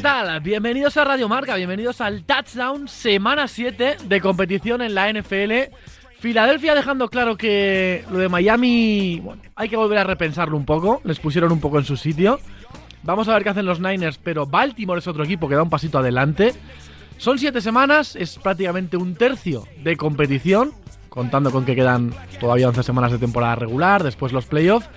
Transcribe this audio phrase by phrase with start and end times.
[0.00, 0.40] ¿Qué tal?
[0.40, 5.74] Bienvenidos a Radio Marca, bienvenidos al Touchdown, semana 7 de competición en la NFL.
[6.18, 11.02] Filadelfia dejando claro que lo de Miami, bueno, hay que volver a repensarlo un poco,
[11.04, 12.40] les pusieron un poco en su sitio.
[13.02, 15.68] Vamos a ver qué hacen los Niners, pero Baltimore es otro equipo que da un
[15.68, 16.54] pasito adelante.
[17.18, 20.72] Son siete semanas, es prácticamente un tercio de competición,
[21.10, 24.88] contando con que quedan todavía 11 semanas de temporada regular, después los playoffs.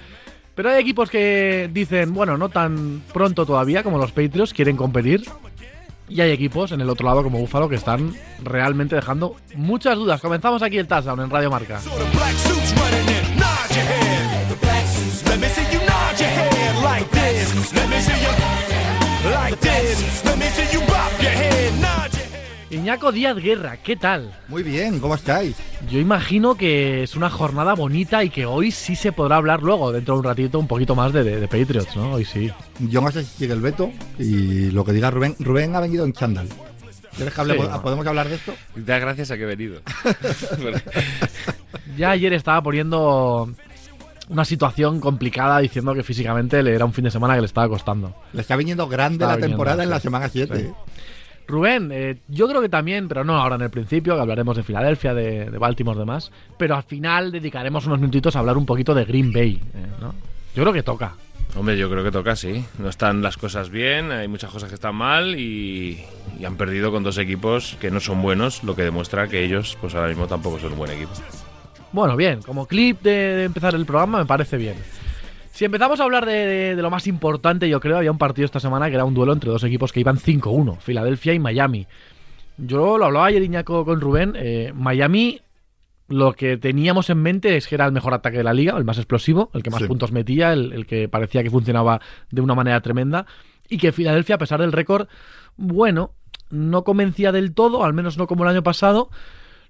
[0.56, 5.24] Pero hay equipos que dicen, bueno, no tan pronto todavía como los Patriots, quieren competir.
[6.10, 10.22] Y hay equipos en el otro lado como Búfalo que están realmente dejando muchas dudas.
[10.22, 11.80] Comenzamos aquí el touchdown en Radio Marca.
[22.74, 24.34] Iñaco Díaz Guerra, ¿qué tal?
[24.48, 25.56] Muy bien, ¿cómo estáis?
[25.90, 29.92] Yo imagino que es una jornada bonita y que hoy sí se podrá hablar luego,
[29.92, 32.14] dentro de un ratito, un poquito más de, de, Patriots, ¿no?
[32.14, 32.52] Hoy sí.
[32.80, 35.36] Yo no sé si sigue el veto y lo que diga Rubén.
[35.40, 36.48] Rubén ha venido en chándal.
[37.16, 38.56] ¿Quieres que hablemos, ¿Podemos hablar de esto?
[38.76, 39.82] Da gracias a que he venido.
[41.98, 43.54] ya ayer estaba poniendo
[44.30, 47.70] una situación complicada diciendo que físicamente le era un fin de semana que le estaba
[47.70, 48.16] costando.
[48.34, 50.74] Le está viniendo grande la temporada en la semana 7.
[51.48, 54.64] Rubén, eh, yo creo que también, pero no ahora en el principio, que hablaremos de
[54.64, 58.94] Filadelfia, de, de Baltimore, demás, pero al final dedicaremos unos minutitos a hablar un poquito
[58.94, 60.14] de Green Bay, eh, ¿no?
[60.56, 61.16] Yo creo que toca.
[61.56, 62.66] Hombre, yo creo que toca, sí.
[62.80, 66.04] No están las cosas bien, hay muchas cosas que están mal y,
[66.46, 69.94] han perdido con dos equipos que no son buenos, lo que demuestra que ellos, pues
[69.96, 71.12] ahora mismo tampoco son un buen equipo.
[71.92, 74.76] Bueno, bien, como clip de empezar el programa me parece bien.
[75.54, 78.90] Si empezamos a hablar de, lo más importante, yo creo, había un partido esta semana
[78.90, 81.86] que era un duelo entre dos equipos que iban 5-1, Filadelfia y Miami.
[82.58, 85.42] Yo lo hablaba ayer Iñaco con Rubén, eh, Miami
[86.08, 88.84] lo que teníamos en mente es que era el mejor ataque de la liga, el
[88.84, 92.02] más explosivo, el que más puntos metía, el, el, que parecía que funcionaba
[92.32, 93.28] de una manera tremenda,
[93.70, 95.08] y que Filadelfia, a pesar del récord,
[95.56, 96.16] bueno,
[96.50, 99.12] no convencía del todo, al menos no como el año pasado,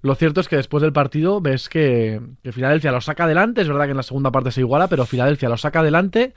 [0.04, 2.20] lo cierto es que después del partido ves que,
[2.52, 3.62] Filadelfia lo saca adelante.
[3.62, 6.34] Es verdad que en la segunda parte se iguala, pero Filadelfia lo saca adelante.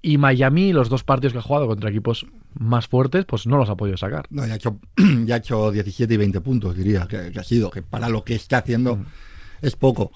[0.00, 3.68] Y Miami, los dos partidos que ha jugado contra equipos más fuertes, pues no los
[3.68, 4.26] ha podido sacar.
[4.30, 4.78] No, ya ha hecho,
[5.24, 8.36] ya ha hecho 17 y 20 puntos, diría, que, ha sido, que para lo que
[8.36, 9.06] está haciendo mm.
[9.62, 10.12] es poco.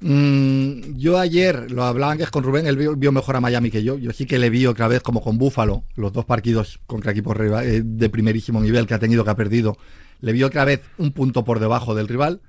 [0.00, 3.98] Mm, yo ayer lo hablaba antes con Rubén, él vio, mejor a Miami que yo.
[3.98, 7.36] Yo sí que le vi otra vez como con Búfalo, los dos partidos contra equipos
[7.62, 9.76] eh, de primerísimo nivel que ha tenido, que ha perdido
[10.20, 12.40] le vi otra vez un punto por debajo del rival.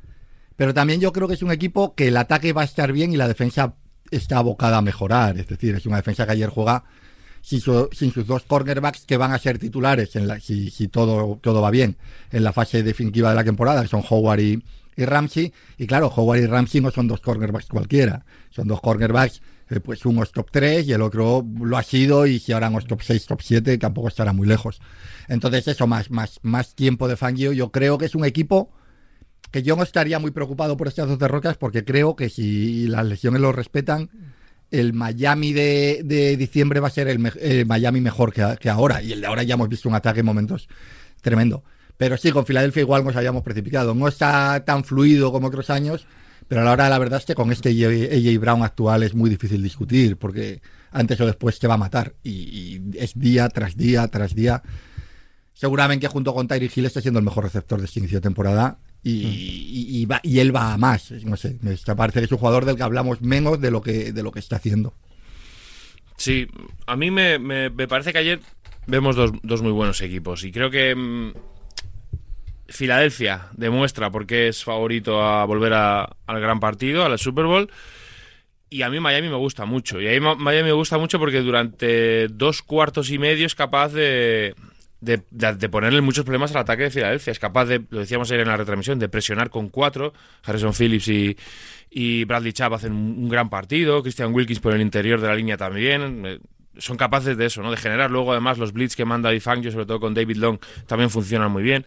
[0.55, 3.13] Pero también yo creo que es un equipo que el ataque va a estar bien
[3.13, 3.75] y la defensa
[4.11, 5.37] está abocada a mejorar.
[5.37, 6.83] Es decir, es una defensa que ayer juega
[7.41, 10.09] sin, sus dos cornerbacks que van a ser titulares
[10.41, 11.95] si, todo, todo va bien
[12.31, 14.61] en la fase definitiva de la temporada, que son Howard y
[14.97, 15.53] Ramsey.
[15.77, 20.05] Y claro, Howard y Ramsey no son dos cornerbacks cualquiera, son dos cornerbacks eh, pues
[20.05, 22.85] uno es top 3 y el otro lo ha sido y si ahora no es
[22.85, 24.79] top 6, top 7, tampoco estará muy lejos.
[25.27, 28.71] Entonces eso, más, más, más tiempo de Fangio, yo creo que es un equipo
[29.51, 33.05] que yo no estaría muy preocupado por estas dos derrotas porque creo que si las
[33.05, 34.09] lesiones lo respetan,
[34.71, 39.01] el Miami de, diciembre va a ser el, Miami mejor que, que, ahora.
[39.01, 40.67] Y el de ahora ya hemos visto un ataque en momentos
[41.21, 41.63] tremendo.
[41.97, 43.95] Pero sí, con Filadelfia igual nos habíamos precipitado.
[43.95, 46.05] No está tan fluido como otros años,
[46.47, 49.13] pero a la hora de la verdad es que con este AJ Brown actual es
[49.13, 50.61] muy difícil discutir, porque
[50.91, 52.13] antes o después te va a matar.
[52.23, 54.61] Y, es día tras día tras día.
[55.53, 58.77] Seguramente junto con Tyree Hill está siendo el mejor receptor de este inicio de temporada.
[59.03, 60.19] Y, mm.
[60.23, 61.11] y, él va a más.
[61.23, 64.13] No sé, me parece que es un jugador del que hablamos menos de lo que,
[64.13, 64.93] de lo que está haciendo.
[66.17, 66.47] Sí,
[66.87, 68.39] a mí me, me, me parece que ayer
[68.87, 70.43] vemos dos, dos, muy buenos equipos.
[70.43, 71.33] Y creo que mm,
[72.69, 77.69] Filadelfia demuestra por qué es favorito a volver al gran partido, a la Super Bowl.
[78.69, 80.01] Y a mí Miami me gusta mucho.
[80.01, 83.93] Y a mí Miami me gusta mucho porque durante dos cuartos y medio es capaz
[83.93, 84.53] de,
[85.71, 87.31] ponerle muchos problemas al ataque de Filadelfia.
[87.31, 90.13] Es capaz de, lo decíamos ayer en la retransmisión, de presionar con cuatro.
[90.43, 91.37] Harrison Phillips y,
[91.89, 94.01] y Bradley Chubb hacen un, gran partido.
[94.03, 96.25] Christian Wilkins por el interior de la línea también.
[96.25, 96.39] Eh,
[96.77, 97.71] son capaces de eso, ¿no?
[97.71, 101.09] De generar luego además los blitz que manda Fangio, sobre todo con David Long, también
[101.09, 101.85] funcionan muy bien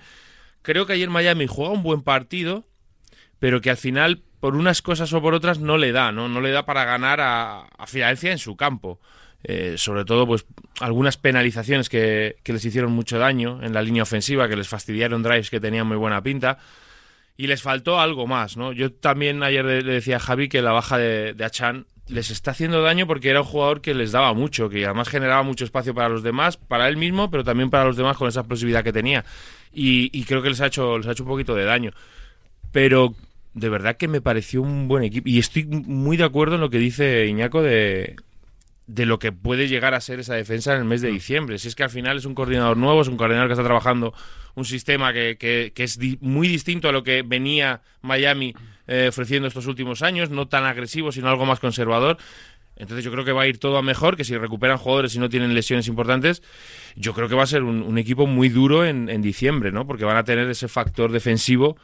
[0.62, 2.66] creo que ayer Miami juega un buen partido,
[3.38, 6.28] pero que al final, por unas cosas o por otras, no le da, ¿no?
[6.28, 9.00] No le da para ganar a, Filadelfia en su campo.
[9.42, 10.44] Eh, sobre todo, pues,
[10.80, 15.50] algunas penalizaciones que, les hicieron mucho daño en la línea ofensiva, que les fastidiaron drives
[15.50, 16.58] que tenían muy buena pinta.
[17.36, 18.72] Y les faltó algo más, ¿no?
[18.72, 22.50] Yo también ayer le, decía a Javi que la baja de, de Achan les está
[22.50, 25.94] haciendo daño porque era un jugador que les daba mucho, que además generaba mucho espacio
[25.94, 28.92] para los demás, para él mismo, pero también para los demás con esa explosividad que
[28.92, 29.24] tenía
[29.72, 31.92] y, creo que les ha, hecho, les ha hecho un poquito de daño.
[32.72, 33.14] Pero
[33.54, 35.28] de verdad que me pareció un buen equipo.
[35.28, 38.16] Y estoy muy de acuerdo en lo que dice Iñaco de,
[38.86, 41.58] de lo que puede llegar a ser esa defensa en el mes de diciembre.
[41.58, 44.12] Si es que al final es un coordinador nuevo, es un coordinador que está trabajando
[44.54, 48.54] un sistema que, que, es muy distinto a lo que venía Miami
[48.86, 52.18] eh, ofreciendo estos últimos años, no tan agresivo, sino algo más conservador.
[52.76, 55.18] Entonces yo creo que va a ir todo a mejor, que si recuperan jugadores y
[55.18, 56.42] no tienen lesiones importantes,
[56.96, 59.86] yo creo que va a ser un, equipo muy duro en, en, diciembre, ¿no?
[59.86, 61.76] Porque van a tener ese factor defensivo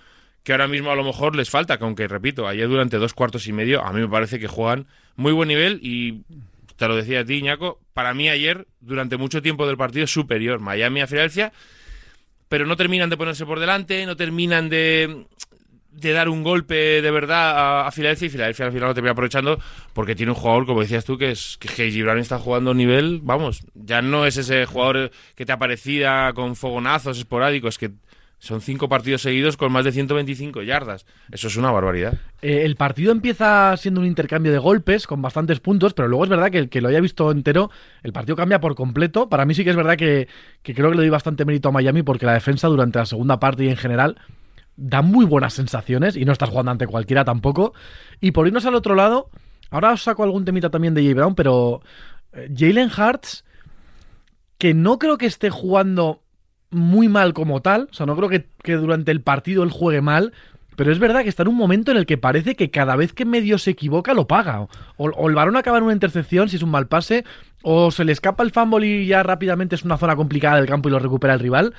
[0.42, 3.48] que ahora mismo a lo mejor les falta, que aunque repito, ayer durante dos cuartos
[3.48, 6.22] y medio a mí me parece que juegan muy buen nivel y
[6.76, 10.60] te lo decía a ti, Iñaco, para mí ayer, durante mucho tiempo del partido, superior.
[10.60, 11.52] Miami a Filadelfia,
[12.48, 15.26] pero no terminan de ponerse por delante, no terminan de,
[15.96, 19.58] de dar un golpe de verdad a, Filadelfia y Filadelfia al final lo termina aprovechando
[19.92, 23.64] porque tiene un jugador, como decías tú, que es que Gibran está jugando nivel, vamos,
[23.74, 27.92] ya no es ese jugador que te aparecía con fogonazos esporádicos, que
[28.38, 31.06] son cinco partidos seguidos con más de 125 yardas.
[31.32, 32.14] Eso es una barbaridad.
[32.42, 36.30] Eh, el partido empieza siendo un intercambio de golpes con bastantes puntos, pero luego es
[36.30, 37.70] verdad que el que lo haya visto entero,
[38.02, 39.30] el partido cambia por completo.
[39.30, 40.28] Para mí sí que es verdad que,
[40.62, 43.64] creo que le doy bastante mérito a Miami porque la defensa durante la segunda parte
[43.64, 44.18] y en general
[44.76, 47.74] da muy buenas sensaciones y no estás jugando ante cualquiera tampoco.
[48.20, 49.30] Y por irnos al otro lado,
[49.70, 51.80] ahora os saco algún temita también de Jay Brown, pero
[52.32, 53.44] eh, Jalen Hartz,
[54.58, 56.22] que no creo que esté jugando
[56.70, 57.88] muy mal como tal.
[57.90, 60.32] O sea, no creo que, durante el partido él juegue mal.
[60.76, 63.14] Pero es verdad que está en un momento en el que parece que cada vez
[63.14, 64.68] que medio se equivoca lo paga.
[64.98, 67.24] O, el varón acaba en una intercepción si es un mal pase,
[67.62, 70.90] o se le escapa el fumble y ya rápidamente es una zona complicada del campo
[70.90, 71.74] y lo recupera el rival.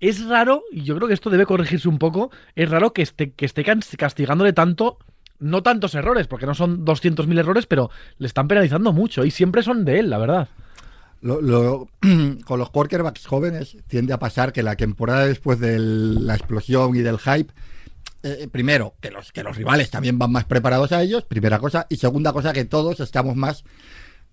[0.00, 3.32] Es raro, y yo creo que esto debe corregirse un poco, es raro que esté,
[3.32, 4.98] que esté castigándole tanto,
[5.38, 9.62] no tantos errores, porque no son 200.000 errores, pero le están penalizando mucho y siempre
[9.62, 10.48] son de él, la verdad.
[12.44, 17.00] Con los quarterbacks jóvenes tiende a pasar que la temporada después de la explosión y
[17.00, 17.52] del hype,
[18.22, 21.86] eh, primero, que los, que los rivales también van más preparados a ellos, primera cosa,
[21.90, 23.64] y segunda cosa, que todos estamos más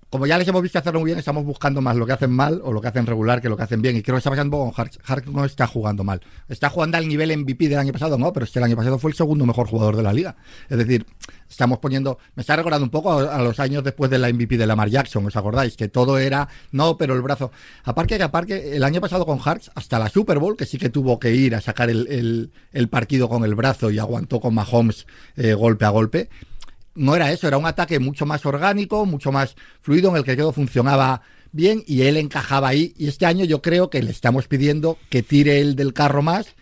[0.09, 2.61] como ya les hemos visto hacerlo muy bien, estamos buscando más lo que hacen mal
[2.63, 3.97] o lo que hacen regular que lo que hacen bien.
[3.97, 4.91] Y creo que está pasando con Hark.
[5.03, 6.21] Hark no está jugando mal.
[6.47, 8.99] Está jugando al nivel MVP del año pasado, no, pero es que el año pasado
[8.99, 10.37] fue el segundo mejor jugador de la liga.
[10.69, 11.05] Es decir,
[11.49, 12.19] estamos poniendo.
[12.35, 15.25] Me está recordando un poco a, los años después de la MVP de Lamar Jackson,
[15.25, 15.75] ¿os acordáis?
[15.75, 16.47] Que todo era.
[16.71, 17.51] No, pero el brazo.
[17.83, 20.89] Aparte que aparte, el año pasado con Harks, hasta la Super Bowl, que sí que
[20.89, 22.51] tuvo que ir a sacar el,
[22.89, 25.05] partido con el brazo y aguantó con Mahomes
[25.35, 26.29] eh, golpe a golpe
[26.97, 30.35] no era eso, era un ataque mucho más orgánico, mucho más fluido, en el que
[30.35, 31.21] todo funcionaba
[31.51, 32.93] bien y él encajaba ahí.
[32.97, 36.55] Y este año yo creo que le estamos pidiendo que tire él del carro más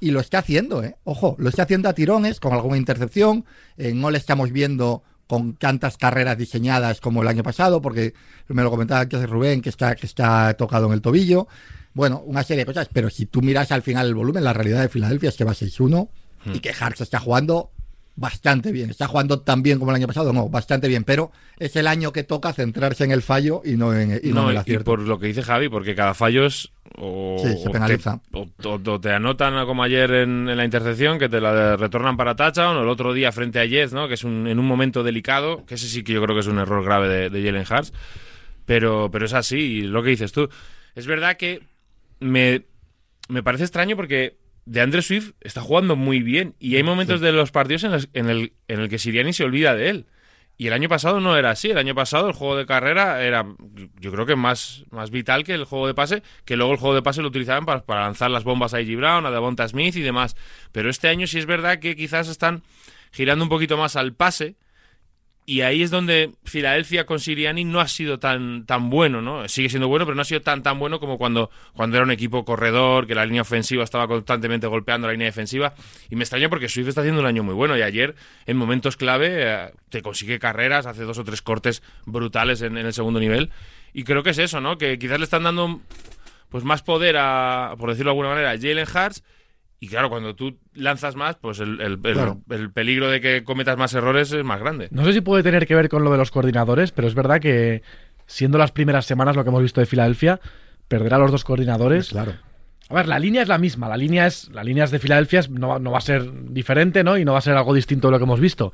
[0.00, 0.96] y lo está haciendo, ¿eh?
[1.04, 3.44] Ojo, lo está haciendo a tirones, con alguna intercepción.
[3.78, 8.14] Eh, no le estamos viendo con tantas carreras diseñadas como el año pasado, porque
[8.48, 11.48] me lo comentaba antes Rubén, que está, que está tocado en el tobillo.
[11.94, 14.82] Bueno, una serie de cosas, pero si tú miras al final el volumen, la realidad
[14.82, 16.08] de Filadelfia es que va 6-1
[16.44, 16.60] y hmm.
[16.60, 17.70] que Harks está jugando
[18.16, 18.90] bastante bien.
[18.90, 20.32] ¿Está jugando tan bien como el año pasado?
[20.32, 23.94] No, bastante bien, pero es el año que toca centrarse en el fallo y no
[23.94, 24.84] en, y no, en el acierto.
[24.84, 26.72] por lo que dice Javi, porque cada fallo es...
[26.98, 28.20] O, se penaliza.
[28.32, 32.82] O te, anotan como ayer en, la intercepción, que te la retornan para touchdown, o
[32.82, 34.08] el otro día frente a Jets, ¿no?
[34.08, 36.46] que es un, en un momento delicado, que ese sí que yo creo que es
[36.46, 37.92] un error grave de, de Jalen Hurts,
[38.64, 40.48] pero, pero es así, y lo que dices tú.
[40.94, 41.62] Es verdad que
[42.20, 42.62] me,
[43.28, 47.32] me parece extraño porque de Andre Swift está jugando muy bien y hay momentos de
[47.32, 50.06] los partidos en, en, el, en el que Siriani se olvida de él.
[50.58, 51.70] Y el año pasado no era así.
[51.70, 53.44] El año pasado el juego de carrera era,
[54.00, 56.94] yo creo que más, más vital que el juego de pase, que luego el juego
[56.94, 58.96] de pase lo utilizaban para, para lanzar las bombas a A.G.
[58.96, 60.34] Brown, a Devonta Smith y demás.
[60.72, 62.62] Pero este año sí es verdad que quizás están
[63.12, 64.56] girando un poquito más al pase
[65.48, 69.48] y ahí es donde Filadelfia con Siriani no ha sido tan, tan bueno, ¿no?
[69.48, 72.10] Sigue siendo bueno, pero no ha sido tan tan bueno como cuando, cuando era un
[72.10, 75.74] equipo corredor, que la línea ofensiva estaba constantemente golpeando la línea defensiva.
[76.10, 77.78] Y me extraña porque Swift está haciendo un año muy bueno.
[77.78, 82.60] Y ayer, en momentos clave, eh, te consigue carreras, hace dos o tres cortes brutales
[82.62, 83.50] en, en el segundo nivel.
[83.94, 84.78] Y creo que es eso, ¿no?
[84.78, 85.80] Que quizás le están dando
[86.48, 89.22] pues más poder a, por decirlo de alguna manera, a Jalen Hartz
[89.78, 91.98] y claro, cuando tú lanzas más, pues el,
[92.72, 94.88] peligro de que cometas más errores es más grande.
[94.90, 97.40] No sé si puede tener que ver con lo de los coordinadores, pero es verdad
[97.40, 97.82] que
[98.26, 100.40] siendo las primeras semanas lo que hemos visto de Filadelfia,
[100.88, 102.08] perder a los dos coordinadores.
[102.08, 102.32] Claro.
[102.88, 105.78] A ver, la línea es la misma, la línea es, la línea de Filadelfia no,
[105.78, 107.18] va a ser diferente, ¿no?
[107.18, 108.72] Y no va a ser algo distinto de lo que hemos visto.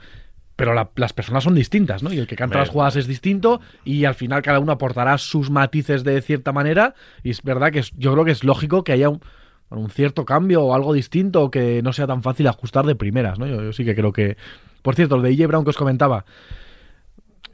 [0.54, 2.12] Pero las personas son distintas, ¿no?
[2.12, 5.50] Y el que canta las jugadas es distinto y al final cada uno aportará sus
[5.50, 6.94] matices de cierta manera.
[7.24, 9.22] Y es verdad que yo creo que es lógico que haya un,
[9.78, 13.46] un cierto cambio o algo distinto que no sea tan fácil ajustar de primeras, ¿no?
[13.46, 14.36] Yo, sí que creo que...
[14.82, 16.24] Por cierto, lo de EJ Brown que os comentaba,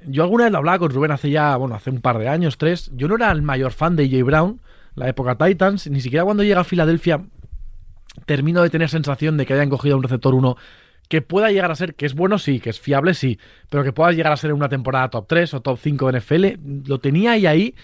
[0.06, 2.56] yo alguna vez lo hablaba con Rubén hace ya, bueno, hace un par de años,
[2.56, 4.60] tres, yo no era el mayor fan de EJ Brown,
[4.94, 7.22] la época Titans, ni siquiera cuando llega a Filadelfia
[8.26, 10.56] termino de tener sensación de que hayan cogido un receptor uno
[11.08, 13.38] que pueda llegar a ser, que es bueno sí, que es fiable sí,
[13.70, 16.20] pero que pueda llegar a ser en una temporada top 3 o top 5 de
[16.20, 16.46] NFL,
[16.86, 17.74] lo tenía ahí ahí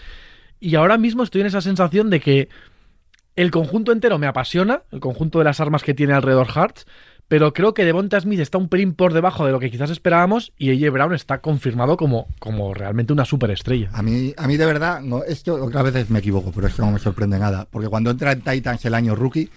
[0.59, 2.49] y ahora mismo estoy en esa sensación de que
[3.35, 6.85] el conjunto entero me apasiona, el conjunto de las armas que tiene alrededor Hearts,
[7.27, 10.53] pero creo que Devonta Smith está un pelín por debajo de lo que quizás esperábamos
[10.57, 13.89] y AJ Brown está confirmado como, como realmente una superestrella.
[13.93, 16.99] A mí, a mí de verdad, no, esto veces me equivoco, pero esto no me
[16.99, 19.49] sorprende nada, porque cuando entra en Titans el año rookie,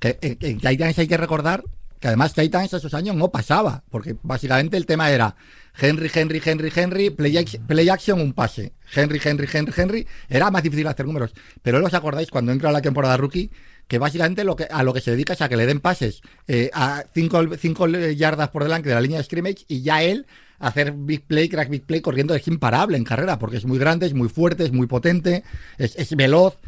[0.00, 1.64] en, en Titans hay que recordar
[2.04, 5.36] que además Titans esos años no pasaba, porque básicamente el tema era
[5.74, 8.74] Henry, Henry, Henry, Henry, play action, play action un pase.
[8.94, 10.06] Henry, Henry, Henry, Henry.
[10.28, 11.32] Era más difícil hacer números.
[11.62, 13.50] Pero os acordáis cuando entra la temporada rookie,
[13.88, 16.20] que básicamente lo que, a lo que se dedica es a que le den pases
[16.46, 20.26] eh, a 5 yardas por delante de la línea de scrimmage y ya él
[20.58, 24.04] hacer big play, crack big play corriendo es imparable en carrera, porque es muy grande,
[24.04, 25.42] es muy fuerte, es muy potente,
[25.78, 26.58] es, es veloz.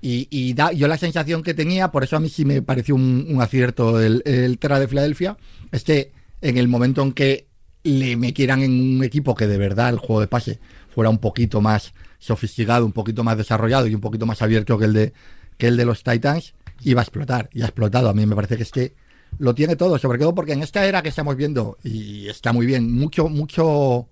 [0.00, 3.36] Y, da, yo la sensación que tenía, por eso a mí sí me pareció un,
[3.40, 5.36] acierto el, el de Filadelfia,
[5.72, 7.48] es que en el momento en que
[7.82, 10.60] le metieran en un equipo que de verdad el juego de pase
[10.94, 14.84] fuera un poquito más sofisticado, un poquito más desarrollado y un poquito más abierto que
[14.84, 15.12] el de,
[15.56, 17.50] que el de los Titans, iba a explotar.
[17.52, 18.08] Y ha explotado.
[18.08, 18.94] A mí me parece que es que
[19.38, 22.66] lo tiene todo, sobre todo porque en esta era que estamos viendo, y está muy
[22.66, 24.08] bien, mucho, mucho,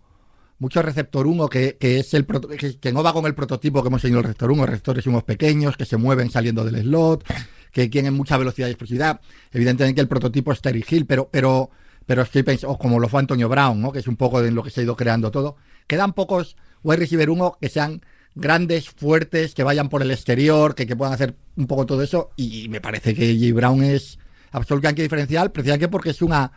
[0.58, 3.88] mucho receptor 1 que, que es el que, que, no va con el prototipo que
[3.88, 7.25] hemos tenido el receptor 1, receptores unos pequeños que se mueven saliendo del slot,
[7.72, 9.20] que tienen mucha velocidad y explosividad.
[9.52, 11.70] Evidentemente el prototipo es Terry Hill, pero, pero,
[12.06, 13.92] pero estoy pensando, como lo fue Antonio Brown, ¿no?
[13.92, 15.56] que es un poco de lo que se ha ido creando todo.
[15.86, 18.02] Quedan pocos wide receiver 1 que sean
[18.34, 22.30] grandes, fuertes, que vayan por el exterior, que, que puedan hacer un poco todo eso.
[22.36, 23.54] Y me parece que J.
[23.54, 24.18] Brown es
[24.52, 26.52] absolutamente diferencial, precisamente porque es una,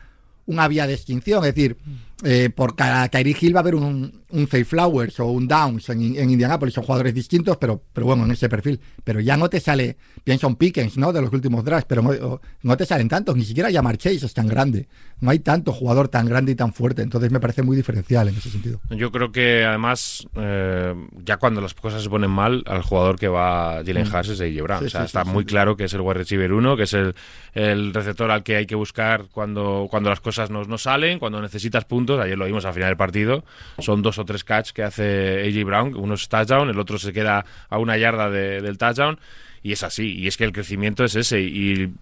[0.46, 1.44] una vía de extinción.
[1.44, 1.78] Es decir,
[2.24, 6.18] eh, por cada Kyrie Hill va a haber un, un Flowers o un Downs en,
[6.18, 6.74] en Indianapolis.
[6.74, 8.80] Son jugadores distintos, pero, pero bueno, en ese perfil.
[9.04, 11.14] Pero ya no te sale, pienso en Pickens, ¿no?
[11.14, 13.36] De los últimos drafts, pero no, no te salen tantos.
[13.36, 14.88] Ni siquiera Jamar Chase es tan grande.
[15.22, 17.02] No hay tanto jugador tan grande y tan fuerte.
[17.02, 18.82] Entonces me parece muy diferencial en ese sentido.
[18.90, 23.28] Yo creo que además, eh, ya cuando las cosas se ponen mal, al jugador que
[23.28, 24.14] va Jalen mm.
[24.14, 24.80] Hurts es AJ Brown.
[24.82, 26.84] Sí, o sea, sí, está sí, muy claro que es el wide receiver uno, que
[26.84, 27.16] es el,
[27.54, 31.42] el, receptor al que hay que buscar cuando, cuando las cosas no, no salen, cuando
[31.42, 32.09] necesitas puntos.
[32.18, 33.44] Ayer lo vimos al final del partido.
[33.80, 35.96] Son dos o tres catch que hace AJ Brown.
[35.96, 39.20] Uno es touchdown, el otro se queda a una yarda de, del touchdown.
[39.62, 40.18] Y es así.
[40.18, 41.42] Y es que el crecimiento es ese.
[41.42, 41.94] Y,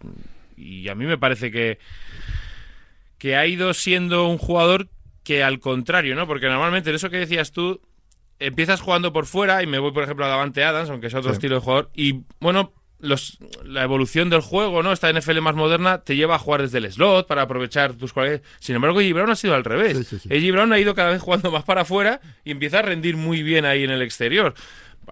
[0.55, 1.79] y a mí me parece que,
[3.17, 4.87] que ha ido siendo un jugador
[5.23, 6.27] que al contrario, ¿no?
[6.27, 7.81] Porque normalmente en eso que decías tú,
[8.39, 11.31] empiezas jugando por fuera y me voy, por ejemplo, a Davante Adams, aunque es otro
[11.31, 11.35] sí.
[11.35, 11.89] estilo de jugador.
[11.93, 14.91] Y bueno, los, la evolución del juego, ¿no?
[14.91, 18.41] Esta NFL más moderna te lleva a jugar desde el slot para aprovechar tus cualidades.
[18.59, 19.97] Sin embargo, AJ Brown ha sido al revés.
[19.97, 20.51] Sí, sí, sí.
[20.51, 23.65] Brown ha ido cada vez jugando más para afuera y empieza a rendir muy bien
[23.65, 24.53] ahí en el exterior.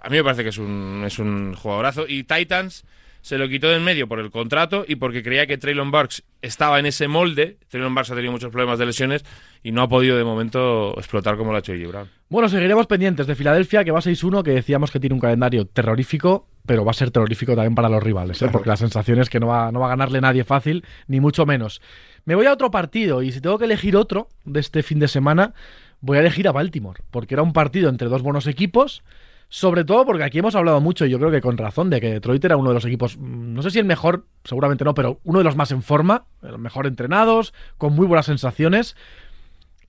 [0.02, 2.06] A mí me parece que es un, es un jugadorazo.
[2.08, 2.86] Y Titans
[3.26, 6.22] se lo quitó de en medio por el contrato y porque creía que Traylon Burks
[6.44, 7.58] estaba en ese molde.
[7.70, 9.26] Traylon Burks ha tenido muchos problemas de lesiones
[9.64, 12.10] y no ha podido de momento explotar como lo ha hecho AJ Brown.
[12.30, 16.48] Bueno, seguiremos pendientes de Filadelfia, que va 6-1, que decíamos que tiene un calendario terrorífico,
[16.68, 18.50] pero va a ser terrorífico también para los rivales, ¿eh?
[18.52, 21.48] porque la sensación es que no va, no va a ganarle nadie fácil, ni mucho
[21.48, 21.82] menos.
[22.26, 25.08] Me voy a otro partido y si tengo que elegir otro de este fin de
[25.08, 25.56] semana,
[26.00, 29.02] voy a elegir a Baltimore, porque era un partido entre dos buenos equipos.
[29.50, 32.14] Sobre todo porque aquí hemos hablado mucho, y yo creo que con razón, de que
[32.14, 35.40] Detroit era uno de los equipos, no sé si el mejor, seguramente no, pero uno
[35.40, 38.96] de los más en forma, los mejor entrenados, con muy buenas sensaciones.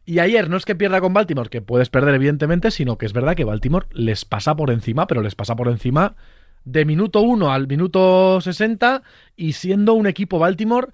[0.05, 3.13] Y ayer no es que pierda con Baltimore, que puedes perder evidentemente, sino que es
[3.13, 6.15] verdad que Baltimore les pasa por encima, pero les pasa por encima
[6.65, 9.03] de minuto 1 al minuto 60
[9.37, 10.89] y siendo un equipo Baltimore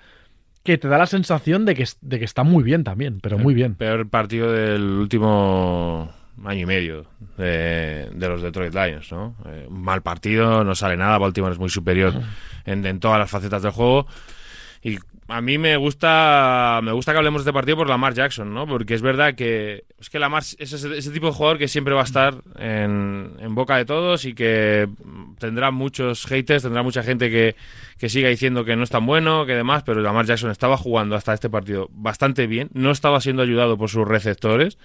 [0.63, 3.55] que te da la sensación de que, de que está muy bien también, pero muy
[3.55, 3.75] bien.
[3.75, 6.11] Peor partido del último
[6.45, 9.37] año y medio de, los Detroit Lions, ¿no?
[9.47, 12.15] Eh, mal partido, no sale nada, Baltimore es muy superior
[12.65, 14.07] en, todas las facetas del juego.
[14.83, 14.99] Y
[15.29, 18.67] a mí me gusta me gusta que hablemos de este partido por Lamar Jackson, ¿no?
[18.67, 21.95] Porque es verdad que es que Lamar es ese, ese tipo de jugador que siempre
[21.95, 24.89] va a estar en, en, boca de todos y que
[25.39, 27.55] tendrá muchos haters, tendrá mucha gente que,
[27.99, 31.15] que siga diciendo que no es tan bueno, que demás, pero Lamar Jackson estaba jugando
[31.15, 34.77] hasta este partido bastante bien, no estaba siendo ayudado por sus receptores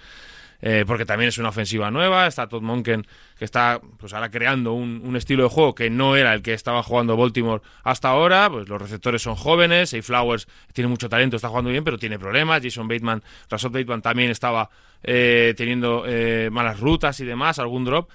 [0.60, 2.26] eh, porque también es una ofensiva nueva.
[2.26, 3.06] Está Todd Monken,
[3.38, 6.52] que está pues ahora creando un, un, estilo de juego que no era el que
[6.52, 8.50] estaba jugando Baltimore hasta ahora.
[8.50, 9.90] Pues los receptores son jóvenes.
[9.90, 12.62] Say Flowers tiene mucho talento, está jugando bien, pero tiene problemas.
[12.62, 14.70] Jason Bateman, Rasot Bateman también estaba
[15.02, 18.10] eh, teniendo eh, malas rutas y demás, algún drop.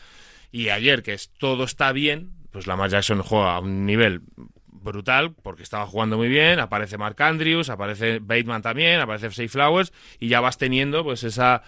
[0.51, 4.21] Y ayer, que es, todo está bien, pues Lamar Jackson juega a un nivel
[4.67, 9.93] brutal porque estaba jugando muy bien, aparece Mark Andrews, aparece Bateman también, aparece Say Flowers
[10.19, 11.63] y ya vas teniendo pues esa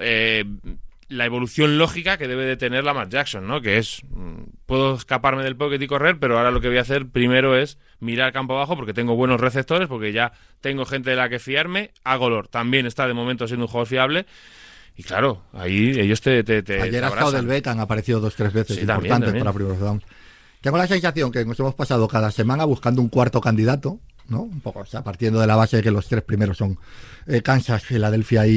[0.00, 0.44] eh,
[1.08, 3.62] la evolución lógica que debe de tener la Matt Jackson, ¿no?
[3.62, 6.82] Que es, mm, puedo escaparme del pocket y correr, pero ahora lo que voy a
[6.82, 11.16] hacer primero es mirar campo abajo porque tengo buenos receptores, porque ya tengo gente de
[11.16, 11.92] la que fiarme.
[12.04, 14.26] Agolor también está de momento siendo un jugador fiable.
[14.96, 16.42] Y claro, ahí ellos te.
[16.42, 19.44] te, te Ayer ha del Beck, han aparecido dos tres veces Sí, también, importantes también.
[19.44, 20.02] para primeros downs.
[20.60, 24.42] Tengo la sensación que nos hemos pasado cada semana buscando un cuarto candidato, ¿no?
[24.42, 26.78] Un poco, o sea, partiendo de la base de que los tres primeros son
[27.26, 28.52] eh, Kansas, Filadelfia y,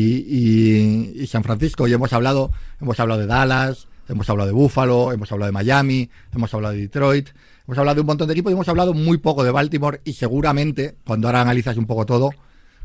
[1.16, 1.88] y- San Francisco.
[1.88, 2.52] Y hemos hablado,
[2.82, 6.82] hemos hablado de Dallas, hemos hablado de Buffalo, hemos hablado de Miami, hemos hablado de
[6.82, 7.30] Detroit,
[7.68, 10.02] hemos hablado de un montón de equipos y hemos hablado muy poco de Baltimore.
[10.04, 12.32] Y seguramente, cuando ahora analizas un poco todo,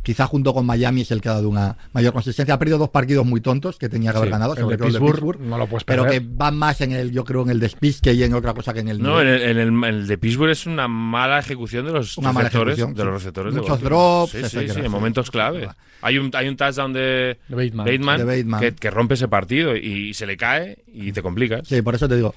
[0.03, 2.55] quizá junto con Miami es el que ha dado una mayor consistencia.
[2.55, 4.79] Ha perdido dos partidos muy tontos que tenía que haber Sí, ganado, el sobre de
[4.79, 7.25] todo el de Pittsburgh, Pittsburgh no lo puedes pero que van más en el, yo
[7.25, 9.59] creo, en el despiste y en otra cosa que en el No, en el, en
[9.59, 12.76] el- el de Pittsburgh es una mala ejecución de los Una receptores.
[12.76, 14.91] de los receptores de Muchos drops, Sí, sí, etcétera, sí, en sí.
[14.91, 15.69] momentos clave.
[16.03, 17.87] Hay un, hay un touchdown de De Bateman.
[17.87, 18.61] Bateman, De Bateman.
[18.61, 21.67] Que, que rompe ese partido y, se le cae y te complicas.
[21.67, 22.35] Sí, por eso te digo.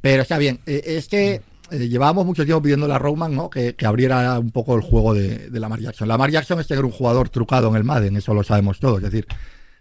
[0.00, 0.60] Pero está bien.
[0.66, 3.50] Eh, es que eh, llevábamos mucho tiempo pidiendo a Roman ¿no?
[3.50, 6.08] que, que abriera un poco el juego de, de Lamar Jackson.
[6.08, 8.98] Lamar Jackson es tener un jugador trucado en el Madden, eso lo sabemos todos.
[8.98, 9.26] Es decir,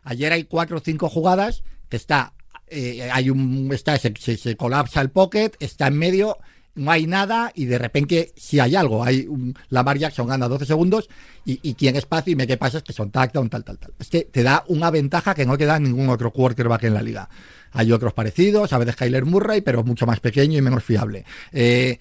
[0.04, 2.34] ayer hay cuatro o cinco jugadas que está,
[2.68, 6.38] eh, hay un, está se, se- se colapsa el pocket, está en medio,
[6.76, 9.04] no hay nada y de repente si hay algo.
[9.04, 11.10] Hay un, Lamar Jackson gana 12 segundos
[11.46, 13.92] y, y tiene espacio y me qué pasa es que son touchdown, tal, tal, tal.
[14.00, 17.02] Es que te da una ventaja que no te da ningún otro quarterback en la
[17.02, 17.28] liga.
[17.72, 21.26] Hay otros parecidos, a veces Kyler Murray, pero mucho más pequeño y menos fiable.
[21.52, 22.00] Eh,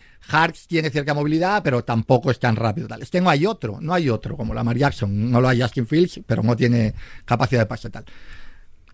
[0.66, 2.88] tiene cierta movilidad, pero tampoco es tan rápido.
[2.88, 3.02] Tal.
[3.22, 5.30] No hay otro, no hay otro, como Lamar Jackson.
[5.30, 6.94] No lo hay Justin Fields, pero no tiene
[7.24, 8.04] capacidad de pase tal.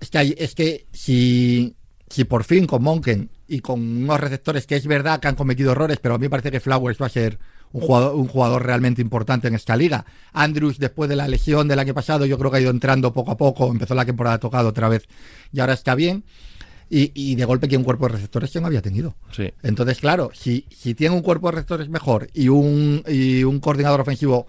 [0.01, 1.75] Es que, hay- es que si,
[2.09, 5.73] si por fin con Monken y con unos receptores que es verdad que han cometido
[5.73, 7.39] errores, pero a mí me parece que Flowers va a ser
[7.73, 10.05] un jugador, un jugador realmente importante en esta liga.
[10.33, 13.33] Andrews, después de la lesión del año pasado, yo creo que ha ido entrando poco
[13.33, 15.09] a poco, empezó la temporada tocado otra vez
[15.53, 16.25] y ahora está bien.
[16.91, 19.17] Y, y de golpe que un cuerpo de receptores que no había tenido.
[19.33, 19.53] Sí.
[19.63, 24.01] Entonces, claro, si, si tiene un cuerpo de receptores mejor y un, y un coordinador
[24.01, 24.47] ofensivo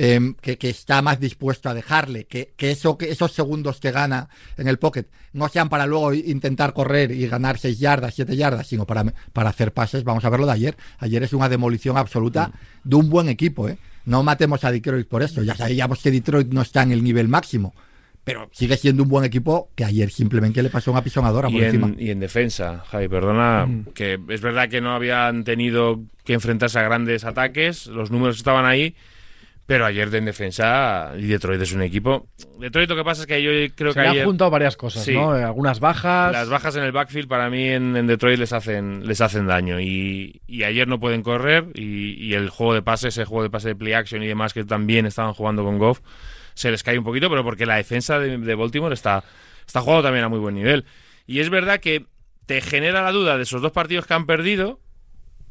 [0.00, 3.90] eh, que, que está más dispuesto a dejarle, que, que, eso, que esos segundos que
[3.90, 8.36] gana en el pocket no sean para luego intentar correr y ganar 6 yardas, 7
[8.36, 10.76] yardas, sino para, para hacer pases, vamos a verlo de ayer.
[10.98, 12.52] Ayer es una demolición absoluta
[12.84, 13.68] de un buen equipo.
[13.68, 13.78] ¿eh?
[14.04, 15.42] No matemos a Detroit por eso.
[15.42, 17.74] Ya sabíamos que Detroit no está en el nivel máximo.
[18.28, 21.64] Pero sigue siendo un buen equipo que ayer simplemente le pasó una pisonadora por Y
[21.64, 21.86] encima.
[21.88, 23.84] en, y en defensa, Javi, perdona, Mm.
[23.94, 28.66] que es verdad que no habían tenido que enfrentarse a grandes ataques, los números estaban
[28.66, 28.94] ahí,
[29.66, 32.26] pero ayer de en defensa, y Detroit es un equipo.
[32.58, 34.76] Detroit lo que pasa es que yo creo Se que le han ayer juntado varias
[34.78, 35.12] cosas, Sí.
[35.12, 35.36] ¿no?
[35.36, 36.32] Eh, Algunas bajas.
[36.32, 39.78] las bajas en el backfield para mí en, en Detroit les hacen les hacen daño
[39.78, 43.50] y, y ayer no pueden correr y, y el juego de pase, ese juego de
[43.50, 46.00] pase de play action y demás que también estaban jugando con Goff,
[46.58, 49.22] se les cae un poquito, pero porque la defensa de, Baltimore está,
[49.64, 50.84] está jugando también a muy buen nivel.
[51.24, 52.06] Y es verdad que
[52.46, 54.80] te genera la duda de esos dos partidos que han perdido,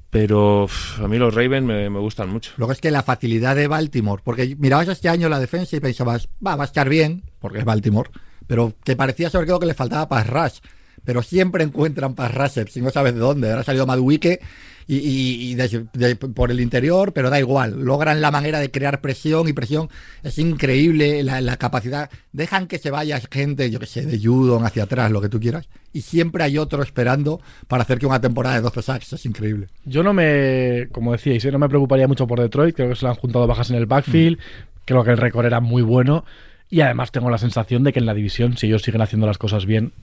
[0.10, 0.68] pero
[1.02, 2.52] a mí los Ravens me, gustan mucho.
[2.58, 6.28] Luego es que la facilidad de Baltimore, porque mirabas este año la defensa y pensabas,
[6.46, 8.10] va, va a estar bien, porque es Baltimore,
[8.46, 10.60] pero te parecía sobre todo que le faltaba pass rush.
[11.06, 13.50] Pero siempre encuentran pass rushers, si no sabes de dónde.
[13.50, 14.42] Ahora ha salido Maduike
[14.88, 17.82] y, y, y de- de- por el interior, pero da igual.
[17.84, 19.90] Logran la manera de crear presión y presión.
[20.24, 22.10] Es increíble la, la capacidad.
[22.32, 25.40] Dejan que se vaya gente, yo que sé, de judo hacia atrás, lo que tú
[25.40, 25.68] quieras.
[25.94, 29.14] Y siempre hay otro esperando para hacer que una temporada de 12 sacks.
[29.14, 29.68] Es increíble.
[29.86, 32.76] Yo no me, como decíais, no me preocuparía mucho por Detroit.
[32.76, 34.38] Creo que se le han juntado bajas en el backfield.
[34.86, 36.24] Creo que el récord era muy bueno.
[36.70, 39.38] Y además tengo la sensación de que en la división, si ellos siguen haciendo las
[39.38, 39.94] cosas bien,